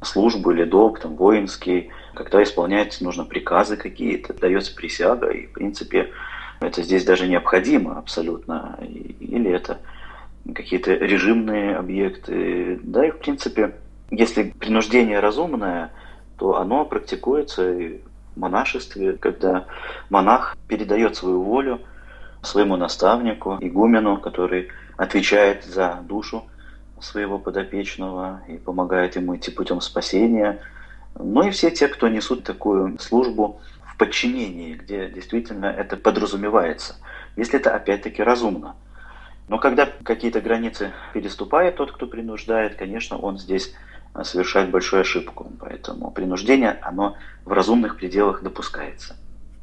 службу 0.00 0.50
или 0.50 0.64
долг, 0.64 1.00
там, 1.00 1.14
воинский, 1.16 1.90
когда 2.14 2.42
исполняется, 2.42 3.04
нужно 3.04 3.24
приказы 3.24 3.76
какие-то, 3.76 4.34
дается 4.34 4.74
присяга, 4.74 5.28
и, 5.28 5.46
в 5.46 5.52
принципе, 5.52 6.10
это 6.62 6.82
здесь 6.82 7.04
даже 7.04 7.28
необходимо 7.28 7.98
абсолютно. 7.98 8.78
Или 9.20 9.50
это 9.50 9.78
какие-то 10.54 10.94
режимные 10.94 11.76
объекты. 11.76 12.80
Да, 12.82 13.06
и 13.06 13.10
в 13.10 13.18
принципе, 13.18 13.74
если 14.10 14.44
принуждение 14.44 15.20
разумное, 15.20 15.90
то 16.38 16.58
оно 16.58 16.84
практикуется 16.84 17.72
и 17.72 18.00
в 18.34 18.40
монашестве, 18.40 19.12
когда 19.14 19.66
монах 20.10 20.56
передает 20.68 21.16
свою 21.16 21.42
волю 21.42 21.80
своему 22.42 22.76
наставнику, 22.76 23.58
игумену, 23.60 24.16
который 24.16 24.68
отвечает 24.96 25.64
за 25.64 26.00
душу 26.02 26.44
своего 27.00 27.38
подопечного 27.38 28.40
и 28.48 28.58
помогает 28.58 29.16
ему 29.16 29.36
идти 29.36 29.50
путем 29.50 29.80
спасения. 29.80 30.60
Ну 31.18 31.46
и 31.46 31.50
все 31.50 31.70
те, 31.70 31.88
кто 31.88 32.08
несут 32.08 32.44
такую 32.44 32.98
службу 32.98 33.60
в 33.92 33.96
подчинении, 33.96 34.74
где 34.74 35.08
действительно 35.08 35.66
это 35.66 35.96
подразумевается, 35.96 36.96
если 37.36 37.58
это 37.58 37.74
опять-таки 37.74 38.22
разумно. 38.22 38.76
Но 39.48 39.58
когда 39.58 39.86
какие-то 40.02 40.40
границы 40.40 40.92
переступает 41.12 41.76
тот, 41.76 41.92
кто 41.92 42.06
принуждает, 42.06 42.76
конечно, 42.76 43.18
он 43.18 43.38
здесь 43.38 43.74
совершает 44.22 44.70
большую 44.70 45.02
ошибку. 45.02 45.50
Поэтому 45.60 46.10
принуждение, 46.10 46.78
оно 46.82 47.16
в 47.44 47.52
разумных 47.52 47.96
пределах 47.96 48.42
допускается. 48.42 49.16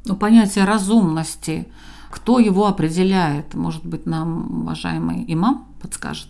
Ну, 0.04 0.16
понятие 0.16 0.64
разумности, 0.64 1.68
кто 2.10 2.38
его 2.38 2.66
определяет? 2.66 3.54
Может 3.54 3.84
быть, 3.84 4.06
нам 4.06 4.62
уважаемый 4.62 5.24
имам 5.26 5.68
подскажет? 5.80 6.28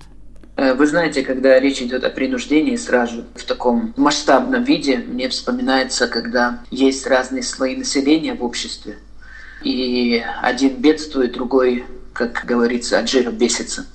Э, 0.60 0.74
вы 0.74 0.86
знаете, 0.86 1.22
когда 1.22 1.58
речь 1.58 1.80
идет 1.80 2.04
о 2.04 2.10
принуждении 2.10 2.76
сразу 2.76 3.24
в 3.34 3.44
таком 3.44 3.94
масштабном 3.96 4.62
виде, 4.62 4.98
мне 4.98 5.30
вспоминается, 5.30 6.06
когда 6.06 6.60
есть 6.70 7.06
разные 7.06 7.42
слои 7.42 7.76
населения 7.76 8.34
в 8.34 8.44
обществе, 8.44 8.98
и 9.62 10.22
один 10.42 10.76
бедствует, 10.76 11.32
другой, 11.32 11.86
как 12.12 12.44
говорится, 12.44 12.98
от 12.98 13.08
жира 13.08 13.30
бесится. 13.30 13.86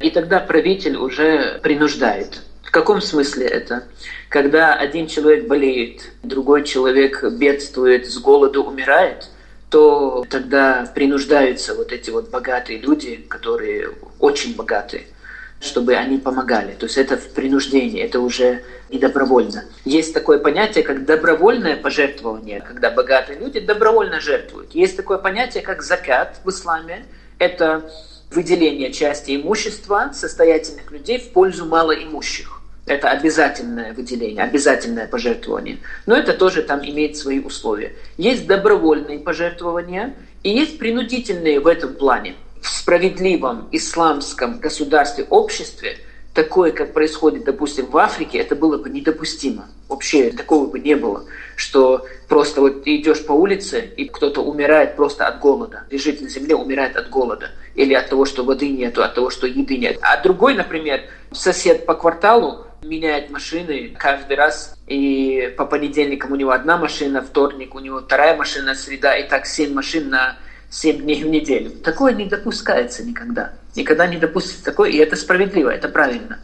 И 0.00 0.10
тогда 0.10 0.40
правитель 0.40 0.96
уже 0.96 1.60
принуждает. 1.62 2.42
В 2.64 2.72
каком 2.72 3.00
смысле 3.00 3.46
это? 3.46 3.84
Когда 4.28 4.74
один 4.74 5.06
человек 5.06 5.46
болеет, 5.46 6.10
другой 6.24 6.64
человек 6.64 7.22
бедствует, 7.38 8.10
с 8.10 8.18
голоду 8.18 8.64
умирает, 8.64 9.28
то 9.68 10.24
тогда 10.28 10.90
принуждаются 10.92 11.76
вот 11.76 11.92
эти 11.92 12.10
вот 12.10 12.30
богатые 12.30 12.80
люди, 12.80 13.24
которые 13.28 13.90
очень 14.18 14.56
богатые– 14.56 15.04
чтобы 15.60 15.94
они 15.94 16.16
помогали. 16.16 16.72
То 16.72 16.86
есть 16.86 16.96
это 16.96 17.16
в 17.16 17.28
принуждении, 17.30 18.02
это 18.02 18.20
уже 18.20 18.62
не 18.88 18.98
добровольно. 18.98 19.64
Есть 19.84 20.14
такое 20.14 20.38
понятие, 20.38 20.82
как 20.82 21.04
добровольное 21.04 21.76
пожертвование, 21.76 22.60
когда 22.60 22.90
богатые 22.90 23.38
люди 23.38 23.60
добровольно 23.60 24.20
жертвуют. 24.20 24.74
Есть 24.74 24.96
такое 24.96 25.18
понятие, 25.18 25.62
как 25.62 25.82
закат 25.82 26.40
в 26.44 26.50
исламе. 26.50 27.04
Это 27.38 27.90
выделение 28.30 28.92
части 28.92 29.36
имущества 29.36 30.10
состоятельных 30.14 30.90
людей 30.90 31.18
в 31.18 31.30
пользу 31.32 31.66
малоимущих. 31.66 32.60
Это 32.86 33.10
обязательное 33.10 33.92
выделение, 33.92 34.42
обязательное 34.42 35.06
пожертвование. 35.06 35.78
Но 36.06 36.16
это 36.16 36.32
тоже 36.32 36.62
там 36.62 36.82
имеет 36.82 37.16
свои 37.16 37.38
условия. 37.38 37.92
Есть 38.16 38.46
добровольные 38.46 39.18
пожертвования 39.18 40.14
и 40.42 40.50
есть 40.50 40.78
принудительные 40.78 41.60
в 41.60 41.66
этом 41.66 41.94
плане 41.94 42.34
в 42.60 42.68
справедливом 42.68 43.68
исламском 43.72 44.58
государстве, 44.58 45.24
обществе, 45.30 45.98
такое, 46.34 46.72
как 46.72 46.92
происходит, 46.92 47.44
допустим, 47.44 47.86
в 47.86 47.96
Африке, 47.96 48.38
это 48.38 48.54
было 48.54 48.78
бы 48.78 48.90
недопустимо. 48.90 49.68
Вообще 49.88 50.30
такого 50.30 50.66
бы 50.66 50.78
не 50.78 50.94
было, 50.94 51.24
что 51.56 52.06
просто 52.28 52.60
вот 52.60 52.84
ты 52.84 52.96
идешь 52.96 53.24
по 53.24 53.32
улице, 53.32 53.90
и 53.96 54.04
кто-то 54.04 54.42
умирает 54.42 54.96
просто 54.96 55.26
от 55.26 55.40
голода, 55.40 55.84
лежит 55.90 56.20
на 56.20 56.28
земле, 56.28 56.54
умирает 56.54 56.96
от 56.96 57.10
голода, 57.10 57.50
или 57.74 57.94
от 57.94 58.08
того, 58.08 58.24
что 58.24 58.44
воды 58.44 58.68
нету, 58.68 59.02
от 59.02 59.14
того, 59.14 59.30
что 59.30 59.46
еды 59.46 59.76
нет. 59.76 59.98
А 60.02 60.22
другой, 60.22 60.54
например, 60.54 61.02
сосед 61.32 61.86
по 61.86 61.94
кварталу 61.94 62.66
меняет 62.82 63.30
машины 63.30 63.94
каждый 63.98 64.36
раз, 64.36 64.74
и 64.86 65.52
по 65.56 65.66
понедельникам 65.66 66.32
у 66.32 66.36
него 66.36 66.52
одна 66.52 66.78
машина, 66.78 67.22
вторник 67.22 67.74
у 67.74 67.80
него 67.80 68.00
вторая 68.00 68.36
машина, 68.36 68.74
среда, 68.74 69.16
и 69.16 69.28
так 69.28 69.46
семь 69.46 69.74
машин 69.74 70.08
на 70.08 70.36
7 70.70 71.02
дней 71.02 71.24
в 71.24 71.26
неделю. 71.26 71.70
Такое 71.70 72.12
не 72.12 72.26
допускается 72.26 73.04
никогда. 73.04 73.52
Никогда 73.74 74.06
не 74.06 74.18
допустится 74.18 74.64
такое, 74.64 74.90
и 74.90 74.96
это 74.96 75.16
справедливо, 75.16 75.70
это 75.70 75.88
правильно. 75.88 76.38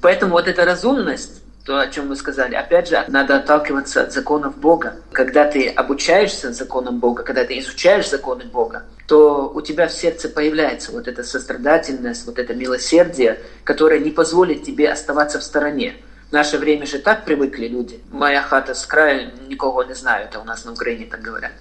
Поэтому 0.00 0.32
вот 0.32 0.48
эта 0.48 0.64
разумность, 0.64 1.42
то, 1.64 1.78
о 1.78 1.88
чем 1.88 2.08
вы 2.08 2.16
сказали, 2.16 2.54
опять 2.54 2.88
же, 2.88 3.04
надо 3.08 3.36
отталкиваться 3.36 4.02
от 4.02 4.12
законов 4.12 4.56
Бога. 4.56 4.96
Когда 5.12 5.44
ты 5.44 5.68
обучаешься 5.68 6.52
законам 6.52 7.00
Бога, 7.00 7.22
когда 7.22 7.44
ты 7.44 7.58
изучаешь 7.58 8.08
законы 8.08 8.44
Бога, 8.44 8.84
то 9.06 9.50
у 9.52 9.60
тебя 9.60 9.88
в 9.88 9.92
сердце 9.92 10.28
появляется 10.28 10.92
вот 10.92 11.08
эта 11.08 11.22
сострадательность, 11.22 12.26
вот 12.26 12.38
это 12.38 12.54
милосердие, 12.54 13.40
которое 13.64 14.00
не 14.00 14.10
позволит 14.10 14.64
тебе 14.64 14.90
оставаться 14.90 15.38
в 15.38 15.42
стороне. 15.42 15.96
В 16.30 16.32
наше 16.32 16.58
время 16.58 16.86
же 16.86 16.98
так 16.98 17.24
привыкли 17.24 17.68
люди. 17.68 18.00
Моя 18.10 18.42
хата 18.42 18.74
с 18.74 18.86
краю, 18.86 19.32
никого 19.48 19.82
не 19.84 19.94
знаю, 19.94 20.26
это 20.26 20.40
у 20.40 20.44
нас 20.44 20.64
на 20.64 20.72
Украине 20.72 21.06
так 21.06 21.20
говорят 21.20 21.52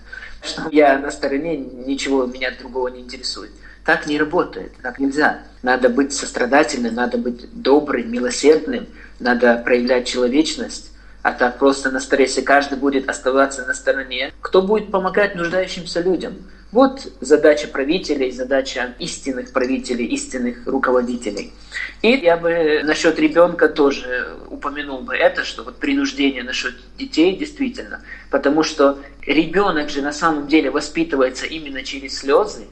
что 0.45 0.67
я 0.71 0.97
на 0.97 1.12
стороне, 1.12 1.58
ничего 1.58 2.25
меня 2.25 2.51
другого 2.58 2.88
не 2.89 3.01
интересует. 3.01 3.51
Так 3.84 4.08
не 4.08 4.17
работает, 4.17 4.71
так 4.81 4.99
нельзя. 4.99 5.39
Надо 5.62 5.89
быть 5.89 6.13
сострадательным, 6.13 6.95
надо 6.95 7.17
быть 7.17 7.47
добрым, 7.53 8.12
милосердным, 8.12 8.88
надо 9.19 9.62
проявлять 9.63 10.08
человечность. 10.08 10.91
А 11.21 11.31
так 11.31 11.58
просто 11.58 11.89
на 11.91 11.99
если 12.19 12.41
каждый 12.41 12.77
будет 12.77 13.10
оставаться 13.10 13.65
на 13.65 13.73
стороне, 13.73 14.31
кто 14.41 14.62
будет 14.62 14.91
помогать 14.91 15.36
нуждающимся 15.36 16.01
людям? 16.01 16.36
Вот 16.75 17.07
задача 17.21 17.69
правителей, 17.69 18.31
задача 18.31 18.95
истинных 18.99 19.53
правителей, 19.53 20.07
истинных 20.07 20.67
руководителей. 20.67 21.53
И 22.01 22.09
я 22.09 22.35
бы 22.35 22.81
насчет 22.83 23.17
ребенка 23.17 23.69
тоже 23.69 24.35
упомянул 24.49 24.99
бы 24.99 25.15
это, 25.15 25.45
что 25.45 25.63
вот 25.63 25.77
принуждение 25.77 26.43
насчет 26.43 26.75
детей 26.97 27.38
действительно, 27.38 28.01
потому 28.29 28.61
что 28.61 28.99
ребенок 29.25 29.89
же 29.89 30.01
на 30.01 30.11
самом 30.11 30.49
деле 30.49 30.69
воспитывается 30.69 31.45
именно 31.45 31.81
через 31.81 32.17
слезы, 32.17 32.65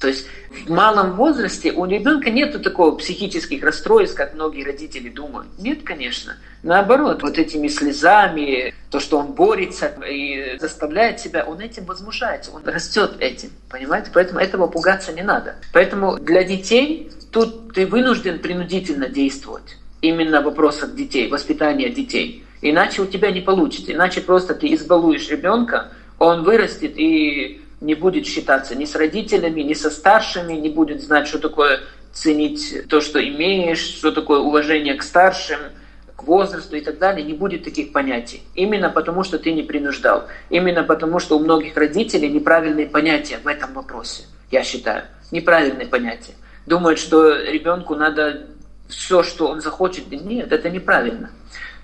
то 0.00 0.08
есть 0.08 0.26
в 0.66 0.70
малом 0.70 1.12
возрасте 1.12 1.72
у 1.72 1.84
ребенка 1.84 2.30
нет 2.30 2.60
такого 2.62 2.96
психических 2.96 3.62
расстройств, 3.62 4.16
как 4.16 4.34
многие 4.34 4.64
родители 4.64 5.10
думают. 5.10 5.46
Нет, 5.58 5.80
конечно. 5.84 6.36
Наоборот, 6.62 7.22
вот 7.22 7.38
этими 7.38 7.68
слезами, 7.68 8.74
то, 8.90 8.98
что 8.98 9.18
он 9.18 9.32
борется 9.32 9.92
и 10.08 10.56
заставляет 10.58 11.20
себя, 11.20 11.44
он 11.44 11.60
этим 11.60 11.84
возмущается, 11.84 12.50
он 12.50 12.64
растет 12.64 13.16
этим, 13.20 13.50
понимаете? 13.68 14.10
Поэтому 14.12 14.40
этого 14.40 14.66
пугаться 14.68 15.12
не 15.12 15.22
надо. 15.22 15.56
Поэтому 15.72 16.18
для 16.18 16.44
детей 16.44 17.10
тут 17.30 17.74
ты 17.74 17.86
вынужден 17.86 18.38
принудительно 18.38 19.06
действовать. 19.06 19.76
Именно 20.00 20.40
в 20.40 20.44
вопросах 20.44 20.94
детей, 20.94 21.28
воспитания 21.28 21.90
детей. 21.90 22.46
Иначе 22.62 23.02
у 23.02 23.06
тебя 23.06 23.30
не 23.30 23.42
получится. 23.42 23.92
Иначе 23.92 24.22
просто 24.22 24.54
ты 24.54 24.72
избалуешь 24.72 25.28
ребенка, 25.28 25.88
он 26.18 26.42
вырастет 26.42 26.94
и 26.96 27.60
не 27.80 27.94
будет 27.94 28.26
считаться 28.26 28.74
ни 28.74 28.84
с 28.84 28.94
родителями, 28.94 29.62
ни 29.62 29.74
со 29.74 29.90
старшими, 29.90 30.54
не 30.54 30.68
будет 30.68 31.02
знать, 31.02 31.26
что 31.26 31.38
такое 31.38 31.80
ценить 32.12 32.88
то, 32.88 33.00
что 33.00 33.26
имеешь, 33.26 33.78
что 33.78 34.12
такое 34.12 34.40
уважение 34.40 34.94
к 34.94 35.02
старшим, 35.02 35.58
к 36.16 36.24
возрасту 36.24 36.76
и 36.76 36.80
так 36.82 36.98
далее, 36.98 37.24
не 37.24 37.32
будет 37.32 37.64
таких 37.64 37.92
понятий. 37.92 38.42
Именно 38.54 38.90
потому, 38.90 39.24
что 39.24 39.38
ты 39.38 39.52
не 39.52 39.62
принуждал. 39.62 40.28
Именно 40.50 40.82
потому, 40.82 41.18
что 41.18 41.38
у 41.38 41.40
многих 41.40 41.76
родителей 41.76 42.28
неправильные 42.28 42.86
понятия 42.86 43.38
в 43.42 43.46
этом 43.46 43.72
вопросе, 43.72 44.24
я 44.50 44.62
считаю. 44.62 45.04
Неправильные 45.30 45.86
понятия. 45.86 46.34
Думают, 46.66 46.98
что 46.98 47.32
ребенку 47.34 47.94
надо 47.94 48.48
все, 48.88 49.22
что 49.22 49.46
он 49.46 49.60
захочет. 49.60 50.10
Нет, 50.10 50.52
это 50.52 50.68
неправильно. 50.68 51.30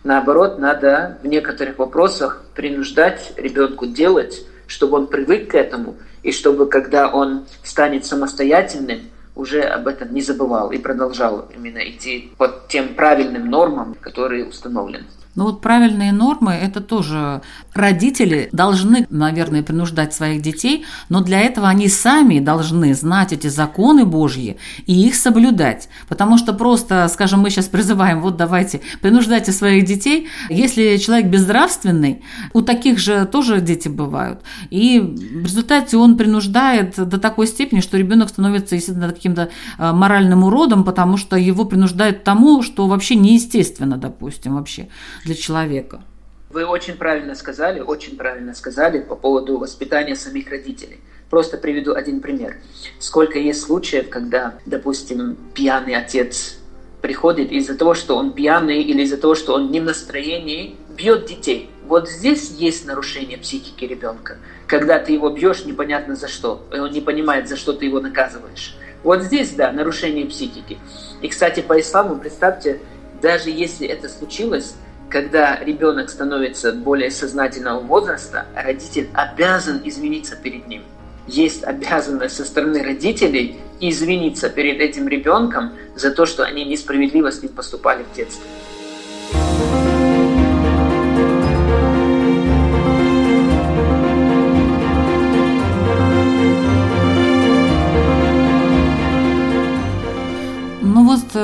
Наоборот, 0.04 0.58
надо 0.58 1.18
в 1.22 1.26
некоторых 1.26 1.78
вопросах 1.78 2.42
принуждать 2.54 3.32
ребенку 3.36 3.86
делать 3.86 4.44
чтобы 4.66 4.96
он 4.96 5.06
привык 5.06 5.50
к 5.50 5.54
этому, 5.54 5.96
и 6.22 6.32
чтобы, 6.32 6.66
когда 6.66 7.08
он 7.08 7.46
станет 7.62 8.04
самостоятельным, 8.04 9.10
уже 9.34 9.60
об 9.60 9.86
этом 9.86 10.14
не 10.14 10.22
забывал 10.22 10.72
и 10.72 10.78
продолжал 10.78 11.48
именно 11.54 11.78
идти 11.78 12.32
под 12.38 12.68
тем 12.68 12.94
правильным 12.94 13.50
нормам, 13.50 13.94
которые 14.00 14.46
установлены. 14.46 15.06
Ну 15.36 15.44
вот 15.44 15.60
правильные 15.60 16.12
нормы– 16.12 16.52
это 16.62 16.80
тоже 16.80 17.42
родители 17.74 18.48
должны, 18.52 19.06
наверное, 19.10 19.62
принуждать 19.62 20.14
своих 20.14 20.40
детей, 20.40 20.86
но 21.10 21.20
для 21.20 21.40
этого 21.40 21.68
они 21.68 21.88
сами 21.88 22.40
должны 22.40 22.94
знать 22.94 23.34
эти 23.34 23.48
законы 23.48 24.06
Божьи 24.06 24.56
и 24.86 25.06
их 25.06 25.14
соблюдать. 25.14 25.90
Потому 26.08 26.38
что 26.38 26.54
просто, 26.54 27.06
скажем, 27.08 27.40
мы 27.40 27.50
сейчас 27.50 27.66
призываем, 27.66 28.22
вот 28.22 28.38
давайте, 28.38 28.80
принуждайте 29.02 29.52
своих 29.52 29.84
детей. 29.84 30.28
Если 30.48 30.96
человек 30.96 31.26
безнравственный, 31.26 32.22
у 32.54 32.62
таких 32.62 32.98
же 32.98 33.26
тоже 33.26 33.60
дети 33.60 33.88
бывают. 33.88 34.40
И 34.70 34.98
в 35.00 35.44
результате 35.44 35.98
он 35.98 36.16
принуждает 36.16 36.96
до 36.96 37.18
такой 37.18 37.46
степени, 37.46 37.80
что 37.80 37.98
ребенок 37.98 38.30
становится, 38.30 38.74
естественно, 38.74 39.12
каким-то 39.12 39.50
э, 39.78 39.92
моральным 39.92 40.44
уродом, 40.44 40.82
потому 40.82 41.18
что 41.18 41.36
его 41.36 41.66
принуждают 41.66 42.24
тому, 42.24 42.62
что 42.62 42.86
вообще 42.86 43.16
неестественно, 43.16 43.98
допустим, 43.98 44.54
вообще 44.54 44.88
для 45.26 45.34
человека. 45.34 46.02
Вы 46.50 46.64
очень 46.64 46.94
правильно 46.94 47.34
сказали, 47.34 47.80
очень 47.80 48.16
правильно 48.16 48.54
сказали 48.54 49.00
по 49.00 49.16
поводу 49.16 49.58
воспитания 49.58 50.14
самих 50.14 50.48
родителей. 50.48 51.00
Просто 51.28 51.58
приведу 51.58 51.94
один 51.94 52.20
пример. 52.20 52.56
Сколько 53.00 53.38
есть 53.38 53.62
случаев, 53.62 54.08
когда, 54.08 54.54
допустим, 54.64 55.36
пьяный 55.54 55.96
отец 55.96 56.58
приходит 57.02 57.50
из-за 57.50 57.76
того, 57.76 57.94
что 57.94 58.16
он 58.16 58.32
пьяный 58.32 58.80
или 58.82 59.02
из-за 59.02 59.16
того, 59.16 59.34
что 59.34 59.54
он 59.54 59.72
не 59.72 59.80
в 59.80 59.84
настроении, 59.84 60.76
бьет 60.96 61.26
детей. 61.26 61.68
Вот 61.86 62.08
здесь 62.08 62.52
есть 62.52 62.86
нарушение 62.86 63.38
психики 63.38 63.84
ребенка. 63.84 64.38
Когда 64.68 65.00
ты 65.00 65.12
его 65.12 65.30
бьешь, 65.30 65.64
непонятно 65.64 66.14
за 66.14 66.28
что. 66.28 66.64
И 66.72 66.78
он 66.78 66.92
не 66.92 67.00
понимает, 67.00 67.48
за 67.48 67.56
что 67.56 67.72
ты 67.72 67.86
его 67.86 68.00
наказываешь. 68.00 68.76
Вот 69.02 69.22
здесь, 69.22 69.50
да, 69.50 69.72
нарушение 69.72 70.26
психики. 70.26 70.78
И, 71.22 71.28
кстати, 71.28 71.60
по 71.60 71.78
исламу, 71.78 72.16
представьте, 72.16 72.80
даже 73.20 73.50
если 73.50 73.86
это 73.86 74.08
случилось, 74.08 74.74
когда 75.08 75.58
ребенок 75.62 76.10
становится 76.10 76.72
более 76.72 77.10
сознательного 77.10 77.80
возраста, 77.80 78.46
родитель 78.54 79.08
обязан 79.14 79.80
извиниться 79.84 80.36
перед 80.36 80.66
ним. 80.66 80.82
Есть 81.26 81.64
обязанность 81.64 82.36
со 82.36 82.44
стороны 82.44 82.82
родителей 82.82 83.56
извиниться 83.80 84.48
перед 84.48 84.80
этим 84.80 85.08
ребенком 85.08 85.72
за 85.94 86.10
то, 86.10 86.26
что 86.26 86.44
они 86.44 86.64
несправедливо 86.64 87.30
с 87.30 87.42
ним 87.42 87.52
поступали 87.52 88.04
в 88.04 88.16
детстве. 88.16 88.46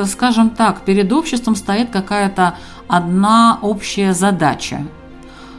Скажем 0.07 0.51
так, 0.51 0.83
перед 0.83 1.13
обществом 1.13 1.57
стоит 1.57 1.91
какая-то 1.91 2.57
одна 2.89 3.59
общая 3.63 4.13
задача. 4.13 4.87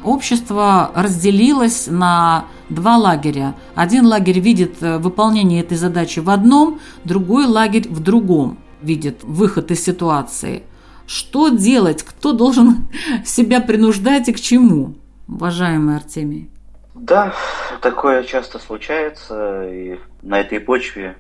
Общество 0.04 0.91
разделилось 0.96 1.88
на 1.88 2.46
два 2.69 2.98
лагеря. 2.98 3.56
Один 3.76 4.06
лагерь 4.06 4.39
видит 4.39 4.76
э, 4.82 4.98
выполнение 4.98 5.62
этой 5.62 5.78
задачи 5.78 6.19
в 6.19 6.30
одном, 6.30 6.80
другой 7.06 7.46
лагерь 7.46 7.88
в 7.88 8.02
другом 8.02 8.58
видит 8.82 9.24
выход 9.24 9.72
из 9.72 9.84
ситуации. 9.84 10.63
Что 11.08 11.50
делать? 11.50 12.04
Кто 12.04 12.34
должен 12.34 12.88
себя 13.26 13.62
принуждать 13.62 14.28
и 14.30 14.34
к 14.34 14.39
чему, 14.39 14.96
уважаемый 15.28 15.96
Артемий? 15.96 16.50
Да, 16.96 17.34
такое 17.82 18.24
часто 18.24 18.60
случается, 18.60 19.69
и 19.69 20.00
на 20.22 20.39
этой 20.39 20.60
почве 20.60 21.17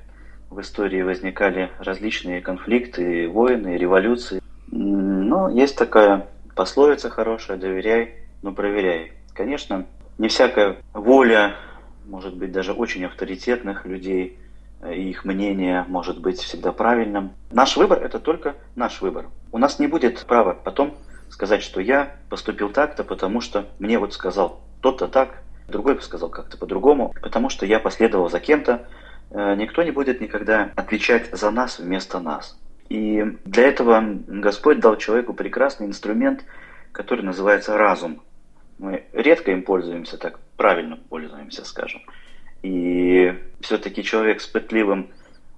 в 0.53 0.61
истории 0.61 1.01
возникали 1.01 1.71
различные 1.79 2.41
конфликты, 2.41 3.27
войны, 3.27 3.77
революции. 3.77 4.41
Но 4.67 5.49
есть 5.49 5.77
такая 5.77 6.27
пословица 6.55 7.09
хорошая 7.09 7.57
«доверяй, 7.57 8.15
но 8.41 8.53
проверяй». 8.53 9.13
Конечно, 9.33 9.85
не 10.17 10.27
всякая 10.27 10.77
воля, 10.93 11.55
может 12.05 12.35
быть, 12.35 12.51
даже 12.51 12.73
очень 12.73 13.05
авторитетных 13.05 13.85
людей 13.85 14.37
э, 14.81 14.93
и 14.93 15.09
их 15.09 15.25
мнение 15.25 15.85
может 15.87 16.21
быть 16.21 16.39
всегда 16.39 16.71
правильным. 16.71 17.31
Наш 17.51 17.75
выбор– 17.77 18.03
это 18.03 18.19
только 18.19 18.55
наш 18.75 19.01
выбор. 19.01 19.25
У 19.51 19.57
нас 19.57 19.79
не 19.79 19.87
будет 19.87 20.23
права 20.25 20.53
потом 20.53 20.95
сказать, 21.29 21.63
что 21.63 21.81
я 21.81 22.15
поступил 22.29 22.69
так-то, 22.69 23.03
потому 23.03 23.41
что 23.41 23.65
мне 23.79 23.97
вот 23.97 24.13
сказал 24.13 24.61
тот-то 24.81 25.07
так, 25.07 25.41
другой 25.67 25.99
сказал 26.01 26.29
как-то 26.29 26.57
по-другому, 26.57 27.13
потому 27.21 27.49
что 27.49 27.65
я 27.65 27.79
последовал 27.79 28.29
за 28.29 28.39
кем-то. 28.39 28.87
Э, 29.33 29.55
никто 29.55 29.81
не 29.83 29.91
будет 29.91 30.21
никогда 30.21 30.71
отвечать 30.75 31.29
за 31.31 31.49
нас 31.51 31.79
вместо 31.79 32.19
нас. 32.19 32.57
И 32.89 33.25
для 33.45 33.67
этого 33.67 34.03
Господь 34.27 34.79
дал 34.79 34.95
человеку 34.97 35.33
прекрасный 35.33 35.87
инструмент, 35.87 36.45
который 36.91 37.25
называется 37.25 37.77
разум. 37.77 38.21
Мы 38.77 39.05
редко 39.11 39.51
им 39.51 39.63
пользуемся, 39.63 40.17
так 40.17 40.39
правильно 40.55 40.97
пользуемся, 41.09 41.65
скажем. 41.65 42.01
И 42.61 43.33
все-таки 43.61 44.03
человек 44.03 44.39
с 44.39 44.47
пытливым 44.47 45.09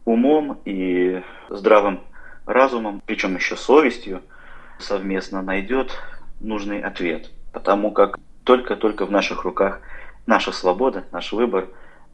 умом 0.05 0.59
и 0.63 1.21
здравым 1.49 2.01
разумом, 2.45 3.01
причем 3.05 3.35
еще 3.35 3.57
совестью, 3.57 4.21
совместно 4.79 5.41
найдет 5.41 5.91
нужный 6.39 6.81
ответ. 6.81 7.29
Потому 7.51 7.91
как 7.91 8.19
только-только 8.43 9.05
в 9.05 9.11
наших 9.11 9.43
руках 9.43 9.81
наша 10.25 10.51
свобода, 10.51 11.03
наш 11.11 11.33
выбор 11.33 11.67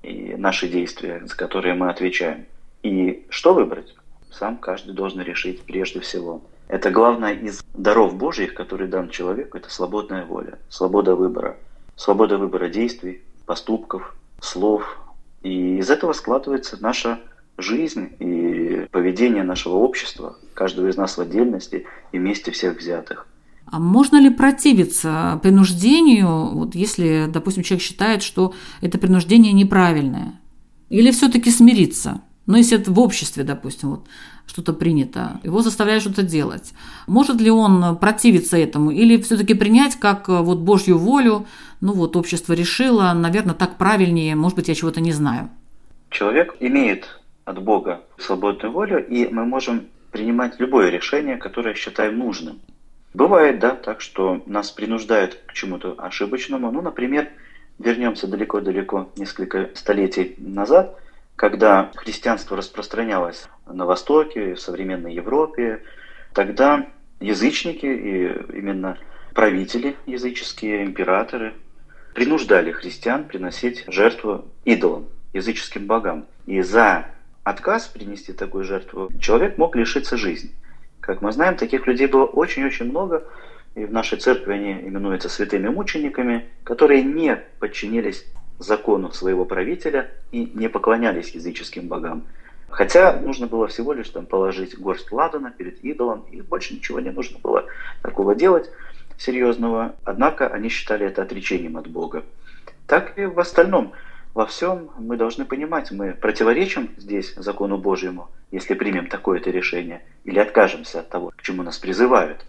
и 0.04 0.36
наши 0.38 0.68
действия, 0.68 1.22
за 1.26 1.36
которые 1.36 1.74
мы 1.74 1.90
отвечаем. 1.90 2.46
И 2.84 3.26
что 3.30 3.54
выбрать? 3.54 3.94
сам 4.32 4.58
каждый 4.58 4.94
должен 4.94 5.22
решить 5.22 5.62
прежде 5.62 6.00
всего. 6.00 6.42
Это 6.68 6.90
главное 6.90 7.34
из 7.34 7.64
даров 7.74 8.16
Божьих, 8.16 8.54
которые 8.54 8.88
дан 8.88 9.10
человеку, 9.10 9.58
это 9.58 9.70
свободная 9.70 10.26
воля, 10.26 10.58
свобода 10.70 11.16
выбора. 11.16 11.58
Свобода 11.96 12.38
выбора 12.38 12.70
действий, 12.70 13.22
поступков, 13.46 14.16
слов. 14.40 14.98
И 15.44 15.78
из 15.78 15.90
этого 15.90 16.14
складывается 16.14 16.78
наша 16.82 17.20
жизнь 17.58 18.16
и 18.20 18.88
поведение 18.92 19.44
нашего 19.44 19.76
общества, 19.76 20.38
каждого 20.54 20.88
из 20.88 20.98
нас 20.98 21.18
в 21.18 21.22
отдельности 21.22 21.86
и 22.12 22.18
вместе 22.18 22.52
всех 22.52 22.78
взятых. 22.78 23.28
А 23.72 23.80
можно 23.80 24.20
ли 24.20 24.30
противиться 24.30 25.40
принуждению, 25.42 26.50
вот 26.54 26.76
если, 26.76 27.28
допустим, 27.30 27.64
человек 27.64 27.82
считает, 27.84 28.22
что 28.22 28.54
это 28.82 28.98
принуждение 28.98 29.54
неправильное? 29.54 30.34
Или 30.90 31.12
все-таки 31.12 31.50
смириться? 31.50 32.22
Но 32.46 32.58
если 32.58 32.78
это 32.78 32.92
в 32.92 33.00
обществе, 33.00 33.46
допустим, 33.46 33.92
вот 33.92 34.08
что-то 34.46 34.74
принято, 34.74 35.40
его 35.44 35.62
заставляют 35.62 36.04
что-то 36.04 36.24
делать. 36.24 36.74
Может 37.08 37.40
ли 37.40 37.50
он 37.50 37.98
противиться 37.98 38.58
этому 38.58 38.92
или 38.92 39.22
все-таки 39.22 39.54
принять 39.54 39.96
как 39.96 40.28
вот 40.28 40.60
Божью 40.60 40.98
волю, 40.98 41.48
ну 41.80 41.94
вот 41.94 42.18
общество 42.18 42.52
решило, 42.52 43.14
наверное, 43.14 43.56
так 43.56 43.78
правильнее, 43.78 44.36
может 44.36 44.58
быть, 44.58 44.68
я 44.68 44.76
чего-то 44.76 45.00
не 45.00 45.14
знаю. 45.14 45.50
Человек 46.10 46.58
имеет 46.60 47.22
от 47.46 47.64
Бога 47.64 48.02
свободную 48.18 48.74
волю, 48.74 49.08
и 49.08 49.30
мы 49.32 49.46
можем 49.46 49.84
принимать 50.12 50.60
любое 50.60 50.90
решение, 50.90 51.38
которое 51.38 51.74
считаем 51.74 52.20
нужным. 52.20 52.60
Бывает, 53.14 53.60
да, 53.60 53.76
так, 53.76 54.00
что 54.02 54.42
нас 54.46 54.72
принуждают 54.72 55.36
к 55.46 55.54
чему-то 55.54 55.96
ошибочному. 55.98 56.72
Ну, 56.72 56.82
например, 56.82 57.30
вернемся 57.78 58.28
далеко-далеко, 58.28 59.10
несколько 59.18 59.70
столетий 59.74 60.36
назад, 60.38 60.98
когда 61.36 61.92
христианство 61.96 62.56
распространялось 62.56 63.48
на 63.66 63.86
Востоке, 63.86 64.54
в 64.54 64.60
современной 64.60 65.14
Европе, 65.14 65.84
тогда 66.34 66.88
язычники 67.20 67.86
и 67.86 68.58
именно 68.58 68.98
правители 69.34 69.96
языческие, 70.06 70.86
императоры, 70.86 71.54
принуждали 72.14 72.72
христиан 72.72 73.26
приносить 73.26 73.84
жертву 73.88 74.46
идолам, 74.66 75.08
языческим 75.34 75.86
богам. 75.86 76.28
И 76.46 76.62
за 76.62 77.08
отказ 77.44 77.88
принести 77.88 78.34
такую 78.34 78.64
жертву 78.64 79.10
человек 79.20 79.58
мог 79.58 79.76
лишиться 79.76 80.18
жизни. 80.18 80.52
Как 81.02 81.22
мы 81.22 81.32
знаем, 81.32 81.58
таких 81.58 81.88
людей 81.88 82.06
было 82.06 82.26
очень-очень 82.26 82.86
много, 82.86 83.24
и 83.74 83.86
в 83.86 83.92
нашей 83.92 84.20
церкви 84.20 84.54
они 84.54 84.74
именуются 84.74 85.30
святыми 85.30 85.68
мучениками, 85.68 86.46
которые 86.64 87.04
не 87.04 87.38
подчинились 87.60 88.26
закону 88.60 89.12
своего 89.12 89.44
правителя 89.44 90.12
и 90.32 90.52
не 90.54 90.70
поклонялись 90.70 91.32
языческим 91.32 91.88
богам. 91.88 92.24
Хотя 92.70 93.20
нужно 93.20 93.48
было 93.48 93.68
всего 93.68 93.94
лишь 93.94 94.10
там 94.10 94.28
положить 94.28 94.78
горсть 94.78 95.12
ладана 95.12 95.52
перед 95.52 95.84
идолом, 95.84 96.24
и 96.32 96.42
больше 96.42 96.76
ничего 96.76 97.00
не 97.00 97.10
нужно 97.10 97.40
было 97.40 97.66
такого 98.04 98.36
делать 98.36 98.70
серьезного. 99.18 99.96
Однако 100.04 100.48
они 100.48 100.70
считали 100.70 101.08
это 101.08 101.24
отречением 101.24 101.78
от 101.78 101.88
Бога. 101.88 102.24
Так 102.86 103.18
и 103.18 103.26
в 103.26 103.40
остальном– 103.40 103.94
во 104.34 104.46
всем 104.46 104.90
мы 104.98 105.18
должны 105.18 105.46
понимать, 105.46 105.92
мы 105.92 106.14
противоречим 106.14 106.90
здесь 106.98 107.34
закону 107.36 107.78
Божьему, 107.78 108.30
если 108.52 108.74
примем 108.74 109.08
такое-то 109.08 109.50
решение, 109.50 110.04
или 110.24 110.40
откажемся 110.40 111.02
от 111.02 111.10
того, 111.10 111.34
к 111.36 111.42
чему 111.42 111.64
нас 111.64 111.78
призывают. 111.78 112.46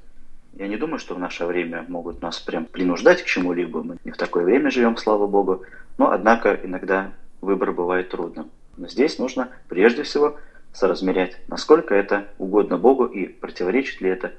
Я 0.54 0.68
не 0.68 0.76
думаю, 0.76 0.98
что 0.98 1.14
в 1.14 1.18
наше 1.18 1.46
время 1.46 1.84
могут 1.88 2.20
нас 2.20 2.38
прям 2.38 2.66
принуждать 2.66 3.22
к 3.22 3.26
чему-либо. 3.26 3.82
Мы 3.82 3.96
не 4.04 4.10
в 4.10 4.16
такое 4.16 4.44
время 4.44 4.70
живем, 4.70 4.96
слава 4.96 5.26
Богу. 5.26 5.62
Но, 5.96 6.10
однако, 6.10 6.58
иногда 6.62 7.12
выбор 7.40 7.72
бывает 7.72 8.10
трудным. 8.10 8.50
Но 8.76 8.86
здесь 8.86 9.18
нужно 9.18 9.48
прежде 9.68 10.02
всего 10.02 10.36
соразмерять, 10.74 11.38
насколько 11.48 11.94
это 11.94 12.28
угодно 12.38 12.76
Богу 12.76 13.06
и 13.06 13.26
противоречит 13.26 14.00
ли 14.00 14.10
это 14.10 14.32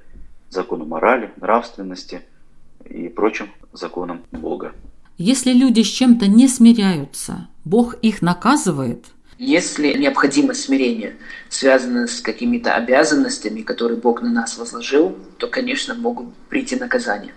закону 0.49 0.86
морали, 0.86 1.32
нравственности 1.38 2.21
и 2.86 3.10
прочим 3.10 3.49
законам 3.71 4.23
Бога. 4.32 4.73
Если 5.25 5.53
люди 5.53 5.83
с 5.83 5.88
чем-то 5.88 6.27
не 6.27 6.49
смиряются, 6.49 7.47
Бог 7.63 7.93
их 8.01 8.21
наказывает? 8.21 9.05
Если 9.39 9.93
необходимость 9.93 10.63
смирения 10.63 11.15
связана 11.47 12.07
с 12.07 12.19
какими-то 12.19 12.75
обязанностями, 12.75 13.62
которые 13.62 13.97
Бог 13.97 14.21
на 14.21 14.29
нас 14.29 14.57
возложил, 14.57 15.17
то, 15.38 15.47
конечно, 15.47 15.93
могут 15.93 16.36
прийти 16.49 16.75
наказания. 16.75 17.31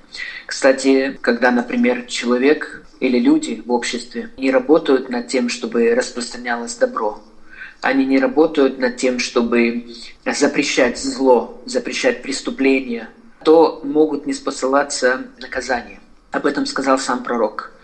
Кстати, 0.47 1.17
когда, 1.21 1.53
например, 1.53 2.07
человек 2.09 2.85
или 2.99 3.21
люди 3.21 3.63
в 3.65 3.71
обществе 3.71 4.31
не 4.37 4.51
работают 4.51 5.09
над 5.09 5.29
тем, 5.29 5.49
чтобы 5.49 5.95
распространялось 5.95 6.75
добро, 6.75 7.23
они 7.83 8.05
не 8.05 8.19
работают 8.19 8.81
над 8.81 8.97
тем, 8.97 9.21
чтобы 9.21 9.95
запрещать 10.25 10.99
зло, 10.99 11.63
запрещать 11.67 12.21
преступления, 12.21 13.11
то 13.45 13.81
могут 13.85 14.27
не 14.27 14.35
спосылаться 14.35 15.23
наказания. 15.41 16.01
Об 16.33 16.47
этом 16.47 16.67
сказал 16.67 16.99
сам 16.99 17.23
пророк. 17.23 17.76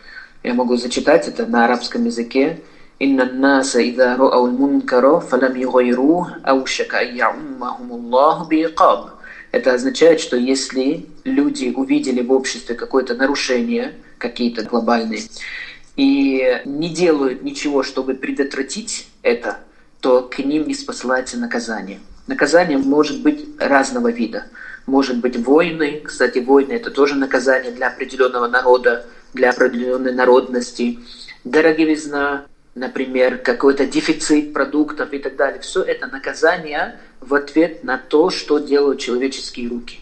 Я 0.42 0.54
могу 0.54 0.76
зачитать 0.76 1.28
это 1.28 1.46
на 1.46 1.64
арабском 1.66 2.04
языке. 2.04 2.60
«Инна 2.98 3.24
наса 3.24 3.80
ида 3.80 4.16
ру'ау 4.16 4.46
мункаро 4.48 5.20
фалам 5.20 5.54
югайру 5.54 6.26
аушака 6.42 7.00
яуммахумуллаху 7.00 8.48
биикаб». 8.48 9.10
Это 9.52 9.74
означает, 9.74 10.20
что 10.20 10.36
если 10.36 11.06
люди 11.24 11.72
увидели 11.74 12.22
в 12.22 12.32
обществе 12.32 12.74
какое-то 12.74 13.14
нарушение, 13.14 13.94
какие-то 14.18 14.64
глобальные, 14.64 15.22
и 15.96 16.60
не 16.64 16.88
делают 16.88 17.42
ничего, 17.42 17.82
чтобы 17.82 18.14
предотвратить 18.14 19.08
это, 19.22 19.58
то 20.00 20.22
к 20.22 20.38
ним 20.38 20.66
не 20.66 20.74
спосылается 20.74 21.38
наказание. 21.38 22.00
Наказание 22.26 22.78
может 22.78 23.22
быть 23.22 23.46
разного 23.60 24.10
вида– 24.10 24.46
может 24.86 25.18
быть 25.18 25.36
войны. 25.36 26.00
Кстати, 26.04 26.38
войны– 26.38 26.72
это 26.74 26.90
тоже 26.90 27.14
наказание 27.14 27.72
для 27.72 27.88
определенного 27.88 28.48
народа, 28.48 29.06
для 29.32 29.50
определенной 29.50 30.12
народности. 30.12 30.98
Дороговизна, 31.44 32.46
например, 32.74 33.38
какой-то 33.38 33.86
дефицит 33.86 34.52
продуктов 34.52 35.12
и 35.12 35.18
так 35.18 35.36
далее. 35.36 35.60
Все 35.60 35.82
это 35.82 36.06
наказание 36.06 36.98
в 37.20 37.34
ответ 37.34 37.84
на 37.84 37.98
то, 37.98 38.30
что 38.30 38.58
делают 38.58 39.00
человеческие 39.00 39.68
руки. 39.68 40.00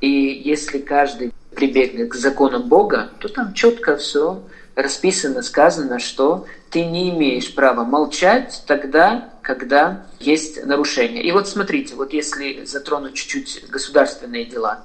И 0.00 0.08
если 0.08 0.78
каждый 0.78 1.32
прибегнет 1.54 2.10
к 2.10 2.14
законам 2.14 2.68
Бога, 2.68 3.10
то 3.18 3.28
там 3.28 3.52
четко 3.54 3.96
все 3.96 4.42
расписано, 4.74 5.42
сказано, 5.42 5.98
что 5.98 6.46
ты 6.70 6.84
не 6.84 7.10
имеешь 7.10 7.54
права 7.54 7.84
молчать 7.84 8.62
тогда, 8.66 9.30
когда 9.42 10.06
есть 10.20 10.64
нарушение. 10.64 11.22
И 11.22 11.32
вот 11.32 11.48
смотрите, 11.48 11.96
вот 11.96 12.12
если 12.12 12.64
затронуть 12.64 13.14
чуть-чуть 13.14 13.68
государственные 13.68 14.46
дела, 14.46 14.84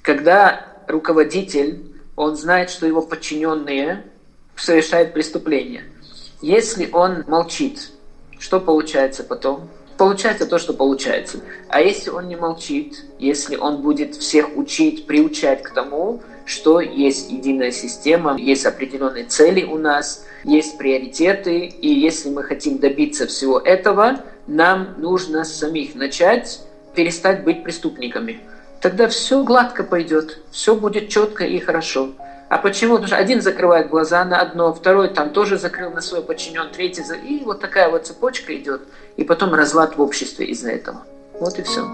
когда 0.00 0.66
руководитель, 0.88 1.91
он 2.16 2.36
знает, 2.36 2.70
что 2.70 2.86
его 2.86 3.02
подчиненные 3.02 4.04
совершают 4.56 5.12
преступление. 5.12 5.84
Если 6.40 6.90
он 6.92 7.24
молчит, 7.26 7.90
что 8.38 8.60
получается 8.60 9.24
потом? 9.24 9.68
Получается 9.96 10.46
то, 10.46 10.58
что 10.58 10.72
получается. 10.72 11.40
А 11.68 11.80
если 11.80 12.10
он 12.10 12.28
не 12.28 12.36
молчит, 12.36 13.04
если 13.18 13.56
он 13.56 13.82
будет 13.82 14.16
всех 14.16 14.56
учить, 14.56 15.06
приучать 15.06 15.62
к 15.62 15.72
тому, 15.72 16.20
что 16.44 16.80
есть 16.80 17.30
единая 17.30 17.70
система, 17.70 18.36
есть 18.36 18.66
определенные 18.66 19.24
цели 19.24 19.62
у 19.62 19.78
нас, 19.78 20.26
есть 20.44 20.76
приоритеты, 20.76 21.66
и 21.66 21.88
если 21.88 22.30
мы 22.30 22.42
хотим 22.42 22.78
добиться 22.78 23.26
всего 23.28 23.60
этого, 23.60 24.20
нам 24.46 24.94
нужно 24.98 25.44
самих 25.44 25.94
начать 25.94 26.60
перестать 26.94 27.44
быть 27.44 27.62
преступниками. 27.62 28.40
Тогда 28.82 29.06
все 29.06 29.44
гладко 29.44 29.84
пойдет, 29.84 30.40
все 30.50 30.74
будет 30.74 31.08
четко 31.08 31.44
и 31.44 31.60
хорошо. 31.60 32.10
А 32.48 32.58
почему? 32.58 32.94
Потому 32.94 33.06
что 33.06 33.16
один 33.16 33.40
закрывает 33.40 33.88
глаза 33.88 34.24
на 34.24 34.40
одно, 34.40 34.74
второй 34.74 35.08
там 35.08 35.30
тоже 35.30 35.56
закрыл 35.56 35.90
на 35.90 36.00
свой 36.00 36.20
подчинен, 36.20 36.68
третий... 36.72 37.04
И 37.24 37.44
вот 37.44 37.60
такая 37.60 37.88
вот 37.88 38.06
цепочка 38.06 38.54
идет. 38.56 38.82
И 39.16 39.22
потом 39.22 39.54
разлад 39.54 39.96
в 39.96 40.02
обществе 40.02 40.46
из-за 40.46 40.72
этого. 40.72 41.04
Вот 41.38 41.58
и 41.58 41.62
все. 41.62 41.86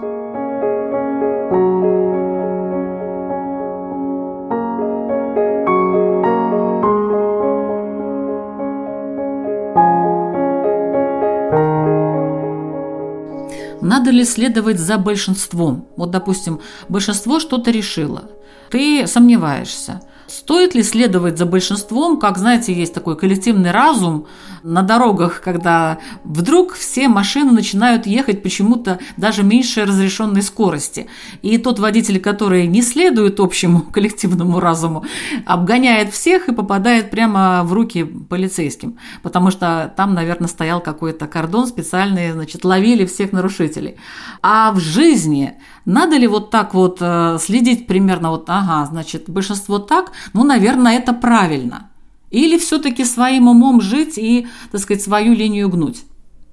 Надо 14.08 14.20
ли 14.20 14.24
следовать 14.24 14.78
за 14.78 14.96
большинством? 14.96 15.86
Вот, 15.96 16.10
допустим, 16.10 16.62
большинство 16.88 17.40
что-то 17.40 17.70
решило. 17.70 18.22
Ты 18.70 19.06
сомневаешься. 19.06 20.00
Стоит 20.26 20.74
ли 20.74 20.82
следовать 20.82 21.36
за 21.36 21.44
большинством, 21.44 22.18
как, 22.18 22.38
знаете, 22.38 22.72
есть 22.72 22.94
такой 22.94 23.18
коллективный 23.18 23.70
разум 23.70 24.26
на 24.68 24.83
дорогах, 24.83 25.40
когда 25.40 25.98
вдруг 26.24 26.74
все 26.74 27.09
машины 27.09 27.52
начинают 27.52 28.07
ехать 28.07 28.42
почему-то 28.42 28.98
даже 29.16 29.42
меньше 29.42 29.85
разрешенной 29.85 30.42
скорости. 30.42 31.09
И 31.42 31.57
тот 31.59 31.78
водитель, 31.78 32.20
который 32.20 32.66
не 32.66 32.83
следует 32.83 33.40
общему 33.40 33.81
коллективному 33.92 34.61
разуму, 34.61 35.04
обгоняет 35.46 36.12
всех 36.12 36.48
и 36.48 36.54
попадает 36.54 37.11
прямо 37.11 37.62
в 37.64 37.72
руки 37.72 38.04
полицейским, 38.04 38.98
потому 39.22 39.50
что 39.50 39.92
там, 39.96 40.14
наверное, 40.14 40.48
стоял 40.48 40.81
какой-то 40.81 41.26
кордон 41.26 41.66
специальный, 41.66 42.33
значит, 42.33 42.64
ловили 42.64 43.07
всех 43.07 43.33
нарушителей. 43.33 43.96
А 44.42 44.72
в 44.72 44.81
жизни 44.81 45.54
надо 45.85 46.16
ли 46.16 46.26
вот 46.26 46.50
так 46.50 46.74
вот 46.74 46.98
э, 47.00 47.38
следить 47.40 47.87
примерно 47.87 48.31
вот, 48.31 48.44
ага, 48.48 48.87
значит, 48.87 49.24
большинство 49.28 49.78
так, 49.78 50.12
ну, 50.35 50.44
наверное, 50.44 50.98
это 50.98 51.14
правильно. 51.14 51.88
Или 52.30 52.58
все-таки 52.58 53.04
своим 53.04 53.48
умом 53.48 53.80
жить 53.80 54.18
и, 54.18 54.46
так 54.70 54.80
сказать, 54.80 55.02
свою 55.02 55.34
линию 55.34 55.68
гнуть? 55.68 56.05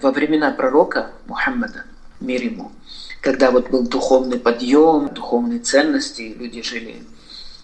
Во 0.02 0.12
времена 0.12 0.52
пророка 0.52 1.12
Мухаммада, 1.28 1.86
мир 2.20 2.42
ему, 2.42 2.72
когда 3.22 3.52
вот 3.52 3.70
был 3.70 3.88
духовный 3.88 4.40
подъем, 4.40 5.14
духовные 5.14 5.60
ценности, 5.60 6.36
люди 6.38 6.62
жили 6.62 7.04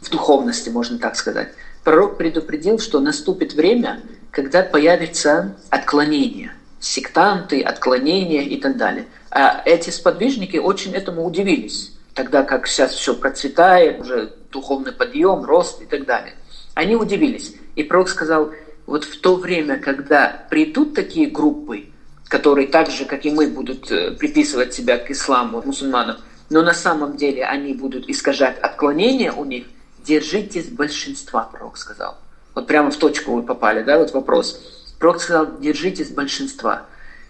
в 0.01 0.09
духовности, 0.09 0.69
можно 0.69 0.97
так 0.97 1.15
сказать. 1.15 1.49
Пророк 1.83 2.17
предупредил, 2.17 2.79
что 2.79 2.99
наступит 2.99 3.53
время, 3.53 4.01
когда 4.31 4.63
появится 4.63 5.55
отклонение, 5.69 6.53
сектанты, 6.79 7.61
отклонения 7.61 8.41
и 8.41 8.59
так 8.59 8.77
далее. 8.77 9.07
А 9.29 9.61
эти 9.65 9.89
сподвижники 9.89 10.57
очень 10.57 10.93
этому 10.93 11.25
удивились, 11.25 11.93
тогда 12.13 12.43
как 12.43 12.67
сейчас 12.67 12.91
все 12.91 13.15
процветает, 13.15 14.01
уже 14.01 14.33
духовный 14.51 14.91
подъем, 14.91 15.43
рост 15.43 15.81
и 15.81 15.85
так 15.85 16.05
далее. 16.05 16.33
Они 16.73 16.95
удивились. 16.95 17.55
И 17.75 17.83
пророк 17.83 18.09
сказал, 18.09 18.51
вот 18.85 19.05
в 19.05 19.21
то 19.21 19.35
время, 19.35 19.77
когда 19.79 20.45
придут 20.49 20.93
такие 20.93 21.29
группы, 21.29 21.85
которые 22.27 22.67
так 22.67 22.89
же, 22.89 23.05
как 23.05 23.25
и 23.25 23.31
мы, 23.31 23.47
будут 23.47 23.91
э, 23.91 24.11
приписывать 24.11 24.73
себя 24.73 24.97
к 24.97 25.11
исламу, 25.11 25.61
мусульманам, 25.65 26.17
но 26.49 26.61
на 26.61 26.73
самом 26.73 27.17
деле 27.17 27.45
они 27.45 27.73
будут 27.73 28.09
искажать 28.09 28.59
отклонения 28.59 29.31
у 29.31 29.45
них, 29.45 29.65
держитесь 30.03 30.67
большинства, 30.67 31.43
пророк 31.43 31.77
сказал. 31.77 32.17
Вот 32.55 32.67
прямо 32.67 32.91
в 32.91 32.97
точку 32.97 33.33
вы 33.33 33.43
попали, 33.43 33.83
да, 33.83 33.97
вот 33.97 34.11
вопрос. 34.11 34.61
Пророк 34.99 35.21
сказал, 35.21 35.59
держитесь 35.59 36.09
большинства. 36.09 36.85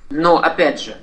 Но, 0.09 0.37
опять 0.37 0.81
же, 0.81 0.97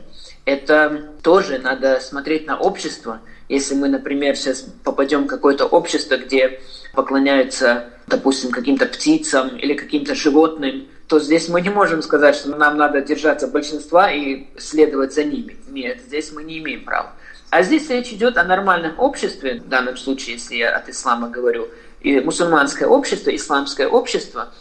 это 0.45 1.13
тоже 1.23 1.59
надо 1.59 2.01
смотреть 2.01 2.47
на 2.47 2.59
общество. 2.59 3.21
Если 3.49 3.75
мы, 3.75 3.89
например, 3.89 4.37
сейчас 4.37 4.65
попадем 4.83 5.25
в 5.25 5.27
какое-то 5.27 5.67
общество, 5.67 6.17
где 6.17 6.61
поклоняются, 6.99 7.91
допустим, 8.09 8.51
каким-то 8.51 8.87
птицам 8.87 9.57
или 9.57 9.75
каким-то 9.75 10.17
животным, 10.17 10.89
то 11.07 11.21
здесь 11.21 11.49
мы 11.49 11.61
не 11.61 11.71
можем 11.71 12.03
сказать, 12.03 12.35
что 12.35 12.49
нам 12.57 12.77
надо 12.77 13.01
держаться 13.03 13.47
большинства 13.47 14.11
и 14.11 14.49
следовать 14.59 15.15
за 15.15 15.23
ними. 15.23 15.57
Нет, 15.69 16.01
здесь 16.05 16.33
мы 16.33 16.43
не 16.43 16.59
имеем 16.59 16.85
права. 16.85 17.13
А 17.51 17.63
здесь 17.63 17.89
речь 17.89 18.13
идет 18.13 18.37
о 18.37 18.43
нормальном 18.43 18.99
обществе, 18.99 19.61
в 19.65 19.69
данном 19.69 19.97
случае, 19.97 20.35
если 20.35 20.57
я 20.57 20.75
от 20.77 20.89
ислама 20.89 21.29
говорю, 21.29 21.69
и 22.01 22.19
мусульманское 22.19 22.89
общество, 22.89 23.31
исламское 23.31 23.87
общество. 23.87 24.53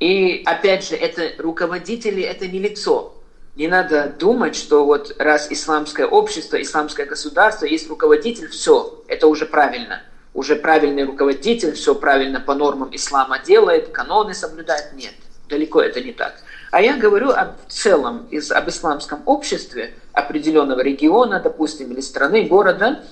И 0.00 0.42
опять 0.44 0.86
же, 0.86 0.96
это 0.96 1.30
руководители, 1.42 2.22
это 2.22 2.46
не 2.46 2.58
лицо. 2.58 3.14
Не 3.56 3.68
надо 3.68 4.14
думать, 4.18 4.54
что 4.54 4.84
вот 4.84 5.16
раз 5.18 5.46
исламское 5.50 6.06
общество, 6.06 6.60
исламское 6.60 7.06
государство, 7.06 7.64
есть 7.64 7.88
руководитель, 7.88 8.48
все, 8.48 9.02
это 9.08 9.28
уже 9.28 9.46
правильно. 9.46 10.02
Уже 10.34 10.56
правильный 10.56 11.04
руководитель, 11.04 11.72
все 11.72 11.94
правильно 11.94 12.40
по 12.40 12.54
нормам 12.54 12.90
ислама 12.92 13.38
делает, 13.38 13.88
каноны 13.88 14.34
соблюдает. 14.34 14.92
Нет 14.94 15.14
далеко 15.50 15.82
это 15.82 16.00
не 16.00 16.12
так. 16.12 16.34
А 16.70 16.80
я 16.80 16.96
говорю 16.96 17.30
о 17.30 17.56
целом, 17.68 18.26
из, 18.30 18.50
об 18.50 18.68
исламском 18.68 19.20
обществе 19.26 19.92
определенного 20.12 20.80
региона, 20.80 21.40
допустим, 21.40 21.92
или 21.92 22.00
страны, 22.00 22.44
города, 22.44 23.02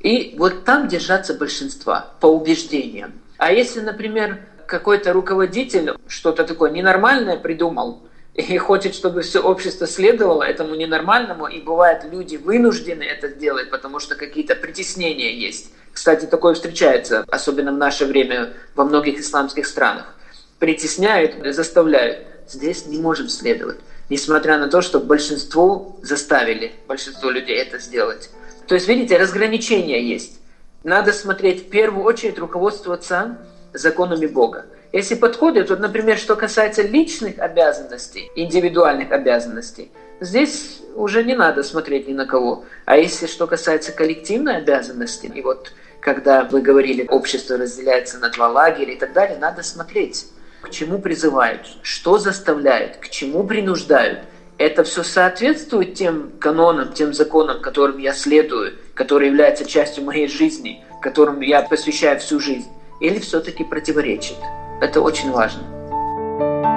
и 0.00 0.34
вот 0.38 0.64
там 0.64 0.88
держаться 0.88 1.34
большинства 1.34 2.06
по 2.20 2.26
убеждениям. 2.26 3.12
А 3.36 3.52
если, 3.52 3.80
например, 3.80 4.40
какой-то 4.66 5.12
руководитель 5.12 5.94
что-то 6.06 6.44
такое 6.44 6.70
ненормальное 6.70 7.36
придумал, 7.36 8.02
и 8.38 8.56
хочет, 8.56 8.94
чтобы 8.94 9.22
все 9.22 9.40
общество 9.40 9.86
следовало 9.88 10.44
этому 10.44 10.76
ненормальному, 10.76 11.48
и 11.48 11.60
бывает, 11.60 12.04
люди 12.04 12.36
вынуждены 12.36 13.02
это 13.02 13.28
сделать, 13.28 13.68
потому 13.68 13.98
что 13.98 14.14
какие-то 14.14 14.54
притеснения 14.54 15.34
есть. 15.34 15.72
Кстати, 15.92 16.26
такое 16.26 16.54
встречается, 16.54 17.24
особенно 17.28 17.72
в 17.72 17.76
наше 17.76 18.06
время 18.06 18.52
во 18.76 18.84
многих 18.84 19.18
исламских 19.18 19.66
странах 19.66 20.14
притесняют, 20.60 21.34
заставляют. 21.52 22.26
Здесь 22.48 22.86
не 22.86 22.98
можем 22.98 23.28
следовать, 23.28 23.78
несмотря 24.08 24.56
на 24.58 24.68
то, 24.68 24.82
что 24.82 25.00
большинство 25.00 25.98
заставили, 26.02 26.72
большинство 26.86 27.30
людей 27.30 27.56
это 27.56 27.80
сделать. 27.80 28.30
То 28.68 28.76
есть, 28.76 28.86
видите, 28.86 29.16
разграничения 29.16 30.00
есть. 30.00 30.38
Надо 30.84 31.12
смотреть 31.12 31.66
в 31.66 31.70
первую 31.70 32.04
очередь 32.04 32.38
руководствоваться 32.38 33.38
законами 33.72 34.26
Бога. 34.26 34.66
Если 34.92 35.16
подходит, 35.16 35.68
вот, 35.68 35.80
например, 35.80 36.16
что 36.16 36.34
касается 36.34 36.82
личных 36.82 37.38
обязанностей, 37.38 38.30
индивидуальных 38.34 39.12
обязанностей, 39.12 39.90
здесь 40.20 40.80
уже 40.94 41.24
не 41.24 41.34
надо 41.34 41.62
смотреть 41.62 42.08
ни 42.08 42.14
на 42.14 42.26
кого. 42.26 42.64
А 42.86 42.96
если 42.96 43.26
что 43.26 43.46
касается 43.46 43.92
коллективной 43.92 44.56
обязанности, 44.56 45.26
и 45.26 45.42
вот 45.42 45.72
когда 46.00 46.44
вы 46.44 46.62
говорили, 46.62 47.06
общество 47.08 47.58
разделяется 47.58 48.18
на 48.18 48.30
два 48.30 48.48
лагеря 48.48 48.94
и 48.94 48.98
так 48.98 49.12
далее, 49.12 49.36
надо 49.38 49.62
смотреть 49.62 50.26
к 50.62 50.70
чему 50.70 50.98
призывают, 50.98 51.60
что 51.82 52.18
заставляют, 52.18 52.96
к 52.96 53.08
чему 53.10 53.44
принуждают. 53.44 54.20
Это 54.56 54.82
все 54.82 55.04
соответствует 55.04 55.94
тем 55.94 56.32
канонам, 56.40 56.92
тем 56.92 57.14
законам, 57.14 57.60
которым 57.60 57.98
я 57.98 58.12
следую, 58.12 58.74
которые 58.94 59.30
являются 59.30 59.64
частью 59.64 60.04
моей 60.04 60.26
жизни, 60.26 60.82
которым 61.00 61.40
я 61.42 61.62
посвящаю 61.62 62.18
всю 62.18 62.40
жизнь, 62.40 62.68
или 63.00 63.20
все-таки 63.20 63.62
противоречит. 63.62 64.36
Это 64.80 65.00
очень 65.00 65.30
важно. 65.32 66.67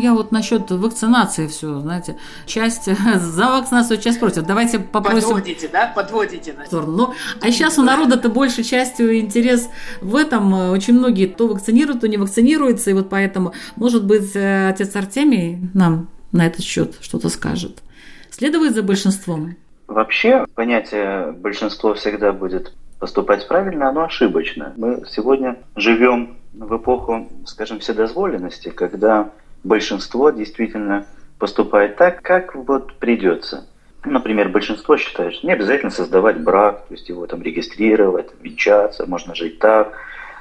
Я 0.00 0.14
вот 0.14 0.32
насчет 0.32 0.70
вакцинации 0.70 1.46
все, 1.46 1.78
знаете, 1.80 2.16
часть 2.46 2.84
за 3.16 3.46
вакцинацию, 3.46 4.00
часть 4.00 4.20
против. 4.20 4.44
Давайте 4.44 4.78
попросим... 4.78 5.28
Подводите, 5.28 5.68
да? 5.68 5.92
Подводите. 5.94 6.54
Ну, 6.70 7.14
а 7.40 7.50
сейчас 7.50 7.78
у 7.78 7.82
народа-то 7.82 8.28
больше 8.28 8.62
частью 8.62 9.18
интерес 9.18 9.68
в 10.00 10.16
этом. 10.16 10.70
Очень 10.70 10.94
многие 10.94 11.26
то 11.26 11.46
вакцинируют, 11.46 12.00
то 12.00 12.08
не 12.08 12.16
вакцинируются, 12.16 12.90
и 12.90 12.94
вот 12.94 13.08
поэтому, 13.08 13.52
может 13.76 14.04
быть, 14.04 14.34
э, 14.34 14.68
отец 14.68 14.94
Артемий 14.96 15.58
нам 15.74 16.08
на 16.32 16.46
этот 16.46 16.62
счет 16.62 16.94
что-то 17.00 17.28
скажет. 17.28 17.82
Следовать 18.30 18.74
за 18.74 18.82
большинством? 18.82 19.56
Вообще, 19.86 20.46
понятие 20.54 21.32
«большинство 21.32 21.94
всегда 21.94 22.32
будет 22.32 22.72
поступать 23.00 23.48
правильно», 23.48 23.88
оно 23.88 24.04
ошибочно. 24.04 24.72
Мы 24.76 25.02
сегодня 25.08 25.56
живем 25.74 26.36
в 26.52 26.76
эпоху, 26.76 27.28
скажем, 27.44 27.80
вседозволенности, 27.80 28.68
когда 28.68 29.30
большинство 29.64 30.30
действительно 30.30 31.06
поступает 31.38 31.96
так, 31.96 32.22
как 32.22 32.54
вот 32.54 32.94
придется. 32.94 33.66
Например, 34.04 34.48
большинство 34.48 34.96
считает, 34.96 35.34
что 35.34 35.46
не 35.46 35.52
обязательно 35.52 35.90
создавать 35.90 36.40
брак, 36.40 36.86
то 36.88 36.94
есть 36.94 37.08
его 37.08 37.26
там 37.26 37.42
регистрировать, 37.42 38.30
венчаться, 38.40 39.06
можно 39.06 39.34
жить 39.34 39.58
так, 39.58 39.92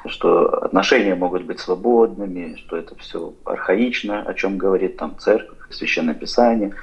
что 0.05 0.47
отношения 0.63 1.15
могут 1.15 1.43
быть 1.43 1.59
свободными, 1.59 2.55
что 2.55 2.77
это 2.77 2.95
все 2.95 3.33
архаично, 3.43 4.21
о 4.21 4.33
чем 4.33 4.57
говорит 4.57 4.95
там 4.97 5.17
церковь, 5.19 5.57
священное 5.69 6.13
писание, 6.13 6.73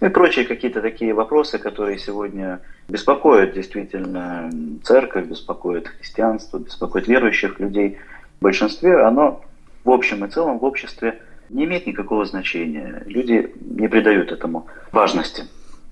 ну 0.00 0.08
и 0.08 0.10
прочие 0.10 0.46
какие-то 0.46 0.80
такие 0.80 1.14
вопросы, 1.14 1.58
которые 1.58 1.98
сегодня 1.98 2.60
беспокоят 2.88 3.52
действительно 3.52 4.50
церковь, 4.82 5.26
беспокоят 5.26 5.86
христианство, 5.86 6.58
беспокоят 6.58 7.06
верующих 7.06 7.60
людей. 7.60 7.98
В 8.40 8.42
большинстве 8.42 9.00
оно 9.00 9.44
в 9.84 9.90
общем 9.90 10.24
и 10.24 10.28
целом 10.28 10.58
в 10.58 10.64
обществе 10.64 11.20
не 11.52 11.64
имеет 11.64 11.86
никакого 11.86 12.24
значения. 12.24 13.02
Люди 13.06 13.54
не 13.60 13.88
придают 13.88 14.32
этому 14.32 14.66
важности. 14.90 15.44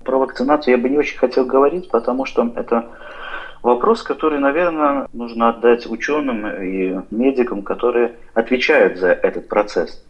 Про 0.03 0.17
вакцинацию 0.17 0.75
я 0.75 0.81
бы 0.81 0.89
не 0.89 0.97
очень 0.97 1.17
хотел 1.17 1.45
говорить, 1.45 1.89
потому 1.89 2.25
что 2.25 2.51
это 2.55 2.89
вопрос, 3.61 4.01
который, 4.01 4.39
наверное, 4.39 5.07
нужно 5.13 5.49
отдать 5.49 5.85
ученым 5.85 6.47
и 6.47 6.99
медикам, 7.11 7.61
которые 7.61 8.15
отвечают 8.33 8.97
за 8.97 9.11
этот 9.11 9.47
процесс. 9.47 10.03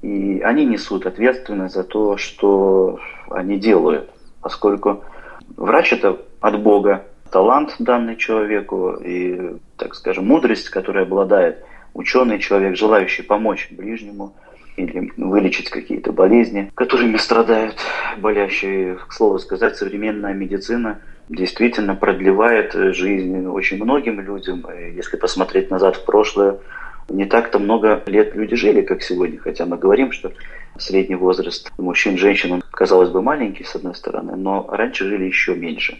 И 0.00 0.40
они 0.44 0.64
несут 0.64 1.06
ответственность 1.06 1.74
за 1.74 1.82
то, 1.82 2.16
что 2.16 3.00
они 3.30 3.58
делают, 3.58 4.08
поскольку 4.40 5.02
врач 5.56 5.92
это 5.92 6.18
от 6.40 6.62
Бога, 6.62 7.04
талант 7.32 7.74
данный 7.80 8.14
человеку 8.14 8.92
и, 8.92 9.56
так 9.76 9.96
скажем, 9.96 10.28
мудрость, 10.28 10.70
которая 10.70 11.02
обладает 11.02 11.64
ученый 11.94 12.38
человек, 12.38 12.76
желающий 12.76 13.22
помочь 13.22 13.68
ближнему– 13.72 14.34
или 14.78 15.12
вылечить 15.16 15.70
какие-то 15.70 16.12
болезни, 16.12 16.70
которыми 16.74 17.16
страдают 17.16 17.76
болящие. 18.18 18.96
К 18.96 19.12
слову 19.12 19.38
сказать, 19.38 19.76
современная 19.76 20.34
медицина 20.34 21.00
действительно 21.28 21.94
продлевает 21.94 22.72
жизнь 22.72 23.46
очень 23.46 23.82
многим 23.82 24.20
людям. 24.20 24.64
Если 24.94 25.16
посмотреть 25.16 25.70
назад 25.70 25.96
в 25.96 26.04
прошлое, 26.04 26.58
не 27.08 27.24
так-то 27.24 27.58
много 27.58 28.02
лет 28.06 28.34
люди 28.34 28.54
жили, 28.54 28.82
как 28.82 29.02
сегодня, 29.02 29.38
хотя 29.38 29.66
мы 29.66 29.76
говорим, 29.78 30.12
что 30.12 30.32
средний 30.78 31.16
возраст 31.16 31.72
мужчин 31.78 32.16
женщин, 32.18 32.52
он, 32.52 32.62
казалось 32.70 33.10
бы, 33.10 33.22
маленький, 33.22 33.64
с 33.64 33.74
одной 33.74 33.94
стороны, 33.94 34.36
но 34.36 34.66
раньше 34.70 35.06
жили 35.06 35.24
еще 35.24 35.54
меньше, 35.54 35.98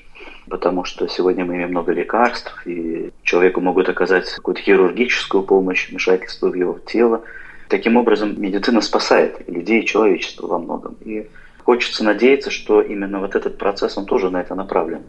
потому 0.49 0.85
что 0.85 1.09
сегодня 1.09 1.45
мы 1.45 1.57
имеем 1.57 1.71
много 1.71 1.93
лекарств, 1.93 2.55
и 2.67 3.11
человеку 3.23 3.61
могут 3.61 3.89
оказать 3.89 4.31
какую-то 4.31 4.61
хирургическую 4.61 5.43
помощь, 5.43 5.91
вмешательство 5.91 6.49
в 6.51 6.55
его 6.55 6.79
тело, 6.87 7.23
Таким 7.69 7.97
образом, 7.97 8.41
медицина 8.41 8.81
спасает 8.81 9.47
людей 9.49 9.83
и 9.83 9.87
человечество 9.87 10.47
во 10.47 10.59
многом. 10.59 10.97
И 11.05 11.29
хочется 11.65 12.03
надеяться, 12.03 12.51
что 12.51 12.81
именно 12.81 13.21
вот 13.21 13.35
этот 13.35 13.59
процесс, 13.59 13.99
он 13.99 14.07
тоже 14.07 14.31
на 14.31 14.41
это 14.41 14.55
направлен. 14.55 15.03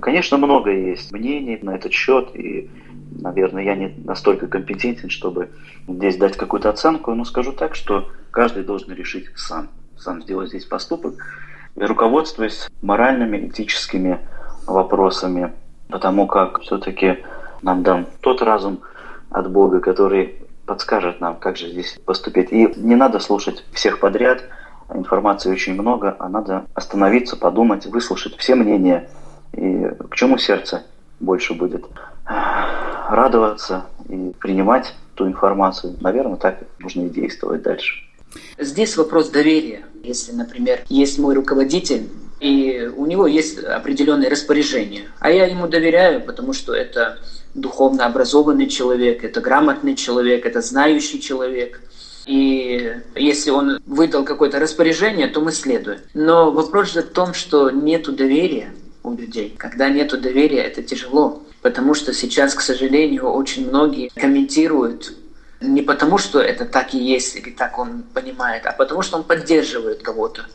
Конечно, 0.00 0.36
много 0.36 0.70
есть 0.70 1.12
мнений 1.12 1.58
на 1.62 1.74
этот 1.74 1.92
счет, 1.92 2.28
и, 2.34 2.68
наверное, 3.20 3.64
я 3.64 3.74
не 3.74 3.94
настолько 4.04 4.48
компетентен, 4.48 5.08
чтобы 5.08 5.48
здесь 5.88 6.16
дать 6.16 6.36
какую-то 6.36 6.68
оценку, 6.68 7.14
но 7.14 7.24
скажу 7.24 7.52
так, 7.52 7.74
что 7.74 8.10
каждый 8.30 8.64
должен 8.64 8.92
решить 8.92 9.26
сам, 9.34 9.68
сам 9.96 10.20
сделать 10.22 10.50
здесь 10.50 10.66
поступок, 10.66 11.14
руководствуясь 11.74 12.68
моральными, 12.82 13.48
этическими 13.48 14.18
вопросами, 14.66 15.52
потому 15.88 16.26
как 16.26 16.60
все-таки 16.60 17.20
нам 17.62 17.82
дан 17.82 18.06
тот 18.20 18.42
разум 18.42 18.80
от 19.30 19.50
Бога, 19.50 19.80
который 19.80 20.43
подскажет 20.66 21.20
нам, 21.20 21.36
как 21.36 21.56
же 21.56 21.68
здесь 21.70 21.98
поступить. 22.04 22.52
И 22.52 22.72
не 22.76 22.94
надо 22.94 23.18
слушать 23.18 23.64
всех 23.72 24.00
подряд, 24.00 24.42
информации 24.92 25.50
очень 25.50 25.74
много, 25.74 26.16
а 26.18 26.28
надо 26.28 26.66
остановиться, 26.74 27.36
подумать, 27.36 27.86
выслушать 27.86 28.36
все 28.36 28.54
мнения, 28.54 29.08
и 29.52 29.88
к 30.10 30.14
чему 30.14 30.38
сердце 30.38 30.82
больше 31.20 31.54
будет 31.54 31.84
радоваться 33.08 33.86
и 34.08 34.32
принимать 34.38 34.94
ту 35.14 35.26
информацию. 35.26 35.96
Наверное, 36.00 36.36
так 36.36 36.58
нужно 36.78 37.02
и 37.02 37.08
действовать 37.08 37.62
дальше. 37.62 37.94
Здесь 38.58 38.96
вопрос 38.96 39.30
доверия. 39.30 39.84
Если, 40.02 40.32
например, 40.32 40.80
есть 40.88 41.18
мой 41.18 41.34
руководитель, 41.34 42.08
и 42.40 42.90
у 42.96 43.06
него 43.06 43.26
есть 43.26 43.62
определенные 43.62 44.28
распоряжения, 44.28 45.04
а 45.20 45.30
я 45.30 45.46
ему 45.46 45.68
доверяю, 45.68 46.20
потому 46.20 46.52
что 46.52 46.74
это 46.74 47.18
духовно 47.54 48.06
образованный 48.06 48.68
человек, 48.68 49.24
это 49.24 49.40
грамотный 49.40 49.94
человек, 49.94 50.44
это 50.46 50.60
знающий 50.60 51.20
человек. 51.20 51.80
И 52.26 52.96
если 53.14 53.50
он 53.50 53.80
выдал 53.86 54.24
какое-то 54.24 54.58
распоряжение, 54.58 55.26
то 55.28 55.40
мы 55.40 55.52
следуем. 55.52 56.00
Но 56.14 56.50
вопрос 56.50 56.92
же 56.92 57.02
в 57.02 57.10
том, 57.10 57.34
что 57.34 57.70
нет 57.70 58.14
доверия 58.14 58.72
у 59.02 59.14
людей. 59.14 59.54
Когда 59.58 59.88
нет 59.88 60.18
доверия, 60.20 60.62
это 60.62 60.82
тяжело. 60.82 61.42
Потому 61.60 61.94
что 61.94 62.12
сейчас, 62.12 62.54
к 62.54 62.60
сожалению, 62.60 63.26
очень 63.26 63.68
многие 63.68 64.10
комментируют 64.14 65.14
не 65.60 65.82
потому, 65.82 66.18
что 66.18 66.40
это 66.40 66.64
так 66.64 66.94
и 66.94 66.98
есть, 66.98 67.36
или 67.36 67.50
так 67.50 67.78
он 67.78 68.02
понимает, 68.02 68.66
а 68.66 68.72
потому, 68.72 69.02
что 69.02 69.16
он 69.16 69.24
поддерживает 69.24 70.02
кого-то. 70.02 70.46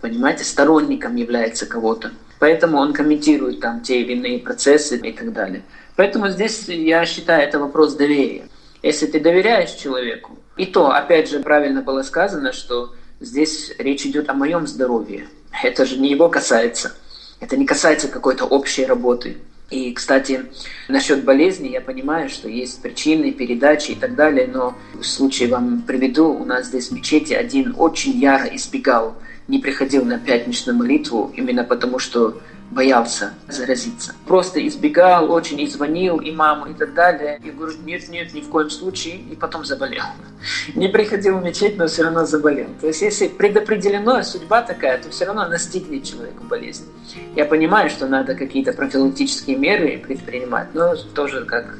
Понимаете, 0.00 0.44
сторонником 0.44 1.16
является 1.16 1.66
кого-то. 1.66 2.12
Поэтому 2.38 2.78
он 2.78 2.92
комментирует 2.92 3.60
там 3.60 3.80
те 3.80 4.02
или 4.02 4.12
иные 4.12 4.38
процессы 4.38 4.96
и 4.96 5.12
так 5.12 5.32
далее. 5.32 5.62
Поэтому 5.96 6.28
здесь 6.28 6.68
я 6.68 7.04
считаю, 7.06 7.42
это 7.42 7.58
вопрос 7.58 7.94
доверия. 7.94 8.48
Если 8.82 9.06
ты 9.06 9.18
доверяешь 9.18 9.72
человеку, 9.72 10.38
и 10.56 10.66
то, 10.66 10.90
опять 10.90 11.28
же, 11.28 11.40
правильно 11.40 11.82
было 11.82 12.02
сказано, 12.02 12.52
что 12.52 12.94
здесь 13.20 13.72
речь 13.78 14.06
идет 14.06 14.28
о 14.28 14.34
моем 14.34 14.66
здоровье. 14.66 15.26
Это 15.62 15.86
же 15.86 15.98
не 15.98 16.10
его 16.10 16.28
касается. 16.28 16.92
Это 17.40 17.56
не 17.56 17.66
касается 17.66 18.08
какой-то 18.08 18.44
общей 18.44 18.84
работы. 18.84 19.38
И, 19.70 19.92
кстати, 19.92 20.44
насчет 20.88 21.24
болезни 21.24 21.68
я 21.68 21.80
понимаю, 21.80 22.28
что 22.28 22.48
есть 22.48 22.80
причины, 22.82 23.32
передачи 23.32 23.92
и 23.92 23.94
так 23.96 24.14
далее, 24.14 24.46
но 24.46 24.76
в 24.94 25.04
случае 25.04 25.48
вам 25.48 25.82
приведу, 25.82 26.28
у 26.28 26.44
нас 26.44 26.66
здесь 26.66 26.88
в 26.88 26.92
мечети 26.92 27.32
один 27.32 27.74
очень 27.76 28.12
яро 28.12 28.46
избегал, 28.54 29.16
не 29.48 29.58
приходил 29.58 30.04
на 30.04 30.20
пятничную 30.20 30.78
молитву, 30.78 31.32
именно 31.34 31.64
потому 31.64 31.98
что 31.98 32.40
боялся 32.70 33.34
заразиться. 33.48 34.14
Просто 34.26 34.66
избегал, 34.66 35.30
очень 35.30 35.60
и 35.60 35.66
звонил 35.66 36.18
и 36.18 36.30
маму 36.30 36.66
и 36.66 36.74
так 36.74 36.94
далее. 36.94 37.40
И 37.44 37.50
говорю, 37.50 37.74
нет, 37.84 38.08
нет, 38.08 38.34
ни 38.34 38.40
в 38.40 38.48
коем 38.48 38.70
случае. 38.70 39.16
И 39.16 39.36
потом 39.36 39.64
заболел. 39.64 40.04
Не 40.74 40.88
приходил 40.88 41.38
в 41.38 41.44
мечеть, 41.44 41.78
но 41.78 41.86
все 41.86 42.04
равно 42.04 42.26
заболел. 42.26 42.68
То 42.80 42.88
есть 42.88 43.02
если 43.02 43.28
предопределено, 43.28 44.22
судьба 44.22 44.62
такая, 44.62 44.98
то 44.98 45.10
все 45.10 45.24
равно 45.26 45.48
настигнет 45.48 46.04
человеку 46.04 46.44
болезнь. 46.44 46.84
Я 47.34 47.44
понимаю, 47.44 47.90
что 47.90 48.06
надо 48.06 48.34
какие-то 48.34 48.72
профилактические 48.72 49.56
меры 49.56 49.98
предпринимать, 49.98 50.74
но 50.74 50.94
тоже 51.14 51.44
как 51.44 51.78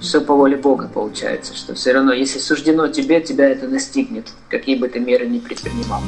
все 0.00 0.20
по 0.20 0.34
воле 0.34 0.56
Бога 0.56 0.88
получается, 0.88 1.54
что 1.54 1.74
все 1.74 1.92
равно, 1.92 2.12
если 2.12 2.38
суждено 2.38 2.88
тебе, 2.88 3.20
тебя 3.20 3.48
это 3.48 3.68
настигнет, 3.68 4.28
какие 4.48 4.76
бы 4.76 4.88
ты 4.88 4.98
меры 4.98 5.26
ни 5.26 5.38
предпринимал. 5.38 6.00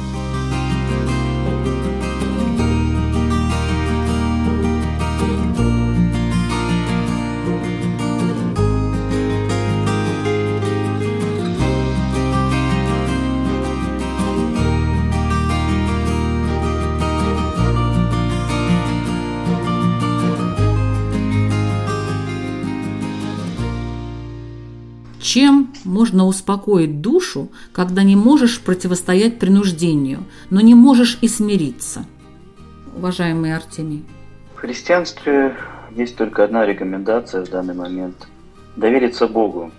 Чем 25.33 25.73
можно 25.83 26.27
успокоить 26.27 27.01
душу, 27.01 27.49
когда 27.71 28.03
не 28.03 28.15
можешь 28.15 28.61
противостоять 28.61 29.39
принуждению, 29.39 30.25
но 30.51 30.61
не 30.61 30.75
можешь 30.75 31.17
и 31.21 31.27
смириться? 31.27 32.05
Уважаемый 32.95 33.55
Артемий. 33.55 34.05
В 34.55 34.59
христианстве 34.59 35.57
есть 35.89 36.17
только 36.17 36.43
одна 36.43 36.67
рекомендация 36.67 37.43
в 37.43 37.49
данный 37.49 37.73
момент– 37.73 38.27
довериться 38.75 39.27
Богу, 39.27 39.71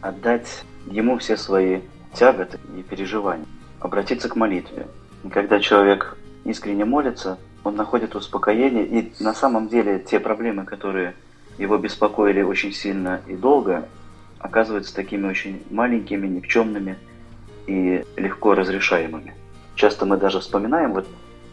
отдать 0.00 0.64
Ему 0.90 1.18
все 1.18 1.36
свои 1.36 1.82
тяготы 2.12 2.58
и 2.76 2.82
переживания, 2.82 3.46
обратиться 3.78 4.28
к 4.28 4.34
молитве. 4.34 4.88
И 5.22 5.28
когда 5.28 5.60
человек 5.60 6.18
искренне 6.42 6.84
молится, 6.84 7.38
он 7.62 7.76
находит 7.76 8.16
успокоение, 8.16 8.84
и 8.84 9.12
на 9.22 9.34
самом 9.34 9.68
деле 9.68 10.00
те 10.00 10.18
проблемы, 10.18 10.64
которые 10.64 11.14
его 11.58 11.78
беспокоили 11.78 12.42
очень 12.42 12.72
сильно 12.72 13.20
и 13.28 13.36
долго, 13.36 13.88
оказываются 14.44 14.94
такими 14.94 15.26
очень 15.26 15.62
маленькими, 15.70 16.26
никчемными 16.26 16.98
и 17.66 18.04
легко 18.16 18.54
разрешаемыми. 18.54 19.32
Часто 19.74 20.04
мы 20.04 20.18
даже 20.18 20.40
вспоминаем, 20.40 20.92
вот 20.92 21.06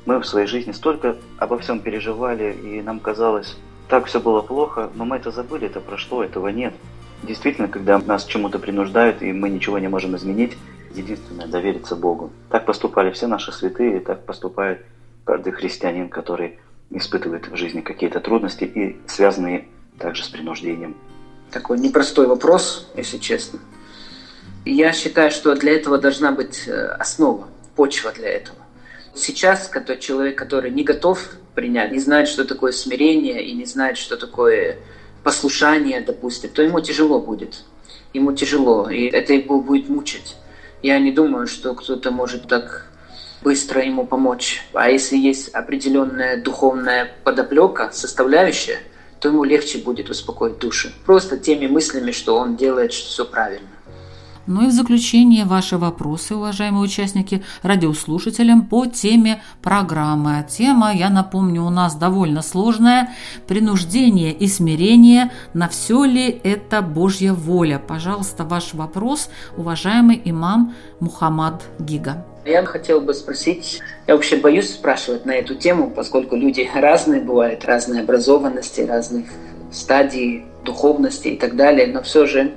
мы 0.06 0.20
в 0.20 0.26
своей 0.26 0.46
жизни 0.46 0.74
столько 0.74 1.16
обо 1.38 1.58
всем 1.58 1.80
переживали, 1.80 2.52
и 2.52 2.82
нам 2.82 3.00
казалось, 3.00 3.58
так 3.88 4.06
все 4.08 4.20
было 4.20 4.42
плохо, 4.42 4.90
но 4.96 5.06
мы 5.06 5.16
это 5.16 5.32
забыли, 5.32 5.68
это 5.68 5.80
прошло, 5.80 6.22
этого 6.22 6.50
нет. 6.50 6.74
Действительно, 7.24 7.70
когда 7.70 7.98
нас 7.98 8.26
чему-то 8.26 8.60
принуждают, 8.60 9.22
и 9.22 9.32
мы 9.32 9.50
ничего 9.50 9.80
не 9.80 9.88
можем 9.88 10.18
изменить, 10.18 10.58
единственное– 10.94 11.48
довериться 11.48 11.96
Богу. 11.96 12.32
Так 12.50 12.66
поступали 12.66 13.12
все 13.12 13.28
наши 13.28 13.54
святые, 13.54 14.02
так 14.02 14.26
поступает 14.26 14.86
каждый 15.24 15.54
христианин, 15.54 16.10
который 16.10 16.60
испытывает 16.90 17.48
в 17.48 17.56
жизни 17.56 17.80
какие-то 17.80 18.20
трудности 18.20 18.66
и 18.66 19.00
связанные 19.08 19.70
также 19.98 20.26
с 20.26 20.28
принуждением 20.28 20.98
такой 21.52 21.78
непростой 21.78 22.28
вопрос, 22.28 22.88
если 22.96 23.18
честно. 23.18 23.60
Я 24.66 24.94
считаю, 24.94 25.32
что 25.32 25.56
для 25.56 25.74
этого 25.74 25.98
должна 25.98 26.32
быть 26.32 26.68
э, 26.68 26.88
основа, 27.00 27.48
почва 27.76 28.12
для 28.12 28.30
этого. 28.30 28.58
Сейчас 29.14 29.68
когда 29.68 29.98
человек, 29.98 30.38
который 30.38 30.72
не 30.72 30.84
готов 30.84 31.32
принять, 31.56 31.92
не 31.92 32.00
знает, 32.00 32.28
что 32.28 32.46
такое 32.46 32.72
смирение 32.72 33.44
и 33.44 33.54
не 33.54 33.66
знает, 33.66 33.98
что 33.98 34.18
такое 34.18 34.78
послушание, 35.24 36.02
допустим, 36.02 36.52
то 36.52 36.62
ему 36.62 36.80
тяжело 36.80 37.20
будет. 37.20 37.64
Ему 38.14 38.34
тяжело, 38.34 38.90
и 38.90 39.06
это 39.06 39.34
его 39.34 39.62
будет 39.62 39.90
мучить. 39.90 40.36
Я 40.82 41.00
не 41.00 41.12
думаю, 41.12 41.48
что 41.48 41.74
кто-то 41.76 42.12
может 42.12 42.48
так 42.48 42.88
быстро 43.42 43.84
ему 43.84 44.06
помочь. 44.06 44.64
А 44.74 44.90
если 44.90 45.18
есть 45.18 45.50
определенная 45.50 46.42
духовная 46.42 47.12
подоплека, 47.24 47.90
составляющая– 47.92 48.80
то 49.22 49.30
ему 49.30 49.44
легче 49.44 49.78
будет 49.78 50.10
успокоить 50.10 50.58
душу. 50.58 50.90
Просто 51.06 51.38
теми 51.38 51.68
мыслями, 51.68 52.12
что 52.12 52.38
он 52.38 52.56
делает 52.56 52.92
все 52.92 53.24
правильно. 53.24 53.68
Ну 54.48 54.64
и 54.64 54.68
в 54.68 54.72
заключение 54.72 55.46
ваши 55.46 55.78
вопросы, 55.78 56.36
уважаемые 56.36 56.84
участники, 56.84 57.44
радиослушателям 57.62 58.66
по 58.66 58.88
теме 58.88 59.44
программы. 59.62 60.44
Тема, 60.50 60.92
я 60.92 61.12
напомню, 61.12 61.64
у 61.64 61.70
нас 61.70 61.96
довольно 61.96 62.42
сложная. 62.42 63.12
Принуждение 63.48 64.34
и 64.34 64.48
смирение. 64.48 65.32
На 65.54 65.70
все 65.70 66.04
ли 66.04 66.42
это 66.44 66.82
Божья 66.82 67.34
воля? 67.34 67.80
Пожалуйста, 67.80 68.44
ваш 68.44 68.74
вопрос, 68.74 69.30
уважаемый 69.56 70.20
имам 70.26 70.74
Мухаммад 71.00 71.64
Гига. 71.78 72.26
Я 72.46 72.66
хотел 72.66 73.02
бы 73.02 73.14
спросить, 73.14 73.82
я 74.08 74.16
вообще 74.16 74.36
боюсь 74.36 74.72
спрашивать 74.72 75.26
на 75.26 75.32
эту 75.32 75.56
тему, 75.56 75.92
поскольку 75.92 76.36
люди 76.36 76.70
разные 76.76 77.22
бывают, 77.22 77.66
разные 77.66 78.02
образованности, 78.02 78.82
разных 78.82 79.28
стадий 79.72 80.46
духовности 80.66 81.30
и 81.30 81.38
так 81.38 81.56
далее, 81.56 81.88
но 81.88 82.02
все 82.02 82.26
же 82.26 82.54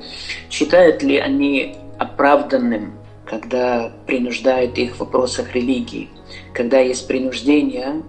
считают 0.51 1.03
ли 1.03 1.19
они 1.19 1.77
оправданным, 1.99 2.95
когда 3.27 3.93
принуждают 4.07 4.77
их 4.79 4.97
в 4.97 5.01
вопросах 5.01 5.55
религии, 5.55 6.09
когда 6.53 6.81
есть 6.81 7.07
принуждение 7.07 8.03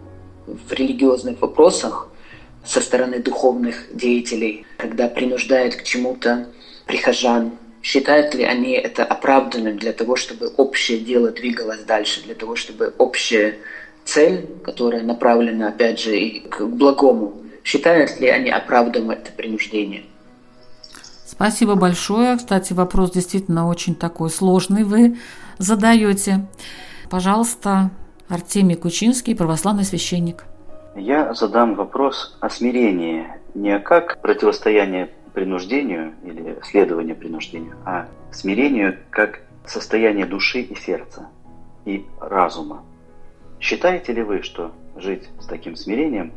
в 0.48 0.72
религиозных 0.74 1.42
вопросах 1.42 2.10
со 2.64 2.82
стороны 2.82 3.20
духовных 3.20 3.88
деятелей, 3.94 4.66
когда 4.78 5.08
принуждают 5.08 5.76
к 5.76 5.84
чему-то 5.84 6.48
прихожан, 6.86 7.54
считают 7.86 8.34
ли 8.34 8.44
они 8.44 8.72
это 8.72 9.06
оправданным 9.06 9.78
для 9.78 9.94
того, 9.94 10.16
чтобы 10.16 10.48
общее 10.58 11.00
дело 11.00 11.30
двигалось 11.30 11.84
дальше, 11.84 12.24
для 12.24 12.34
того, 12.34 12.56
чтобы 12.56 12.92
общее 12.98 13.60
цель, 14.04 14.48
которая 14.64 15.04
направлена, 15.04 15.68
опять 15.68 16.00
же, 16.00 16.18
и 16.18 16.40
к 16.40 16.66
благому, 16.66 17.44
считают 17.64 18.20
ли 18.20 18.28
они 18.28 18.50
оправданным 18.50 19.12
это 19.12 19.32
принуждение? 19.32 20.04
Спасибо 21.28 21.76
большое. 21.76 22.38
Кстати, 22.38 22.74
вопрос 22.74 23.12
действительно 23.12 23.68
очень 23.68 23.94
такой 23.94 24.32
сложный 24.32 24.84
вы 24.84 25.18
задаете. 25.60 26.48
Пожалуйста, 27.12 27.92
Артемий 28.28 28.78
Кучинский, 28.78 29.36
православный 29.36 29.84
священник. 29.84 30.46
Я 30.96 31.36
задам 31.36 31.76
вопрос 31.76 32.36
о 32.40 32.50
смирении 32.50 33.28
не 33.54 33.78
как 33.78 34.22
противостояние 34.22 35.12
принуждению 35.36 36.14
или 36.24 36.58
следование 36.64 37.14
принуждению, 37.14 37.76
а 37.86 38.08
смирению 38.32 38.98
как 39.12 39.42
состояние 39.66 40.26
души 40.26 40.62
и 40.62 40.76
сердца 40.76 41.28
и 41.86 42.06
разума. 42.20 42.84
Считаете 43.60 44.14
ли 44.14 44.24
вы, 44.24 44.42
что 44.42 44.72
жить 44.96 45.30
с 45.40 45.46
таким 45.46 45.76
смирением, 45.76 46.32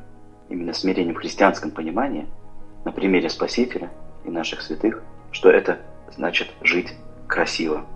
именно 0.49 0.73
смирением 0.73 1.15
в 1.15 1.19
христианском 1.19 1.71
понимании, 1.71 2.27
на 2.85 2.93
примере 2.93 3.31
Спасителя 3.31 3.91
и 4.25 4.31
наших 4.31 4.63
святых, 4.63 5.03
что 5.31 5.51
это 5.51 5.79
значит 6.15 6.49
жить 6.63 6.93
красиво? 7.27 7.87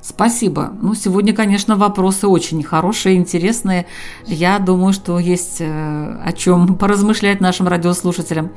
Спасибо. 0.00 0.72
Ну, 0.80 0.94
сегодня, 0.94 1.34
конечно, 1.34 1.76
вопросы 1.76 2.26
очень 2.26 2.62
хорошие, 2.62 3.16
интересные. 3.16 3.86
Я 4.26 4.58
думаю, 4.58 4.92
что 4.92 5.18
есть 5.18 5.60
э, 5.60 6.20
о 6.24 6.32
чем 6.32 6.76
поразмышлять 6.76 7.40
нашим 7.40 7.68
радиослушателям. 7.68 8.50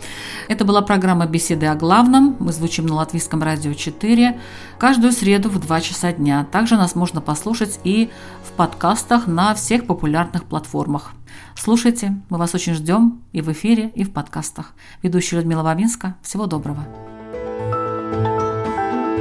Это 0.48 0.66
была 0.66 0.82
программа 0.82 1.26
«Беседы 1.26 1.66
о 1.66 1.76
главном». 1.76 2.36
Мы 2.40 2.54
звучим 2.54 2.86
на 2.86 2.96
Латвийском 2.96 3.42
радио 3.44 3.74
4 3.74 4.40
каждую 4.78 5.12
среду 5.12 5.50
в 5.50 5.60
2 5.60 5.82
часа 5.82 6.14
дня. 6.14 6.46
Также 6.52 6.76
нас 6.76 6.96
можно 6.96 7.22
послушать 7.22 7.80
и 7.84 8.10
в 8.44 8.52
подкастах 8.52 9.28
на 9.28 9.54
всех 9.56 9.86
популярных 9.86 10.46
платформах. 10.46 11.12
Слушайте, 11.56 12.22
мы 12.30 12.38
вас 12.38 12.54
очень 12.56 12.74
ждем 12.74 13.22
и 13.32 13.42
в 13.42 13.52
эфире, 13.52 13.92
и 13.96 14.04
в 14.04 14.12
подкастах. 14.12 14.74
Ведущая 15.02 15.38
Людмила 15.38 15.64
Вавинска. 15.64 16.16
Всего 16.22 16.46
доброго. 16.46 17.11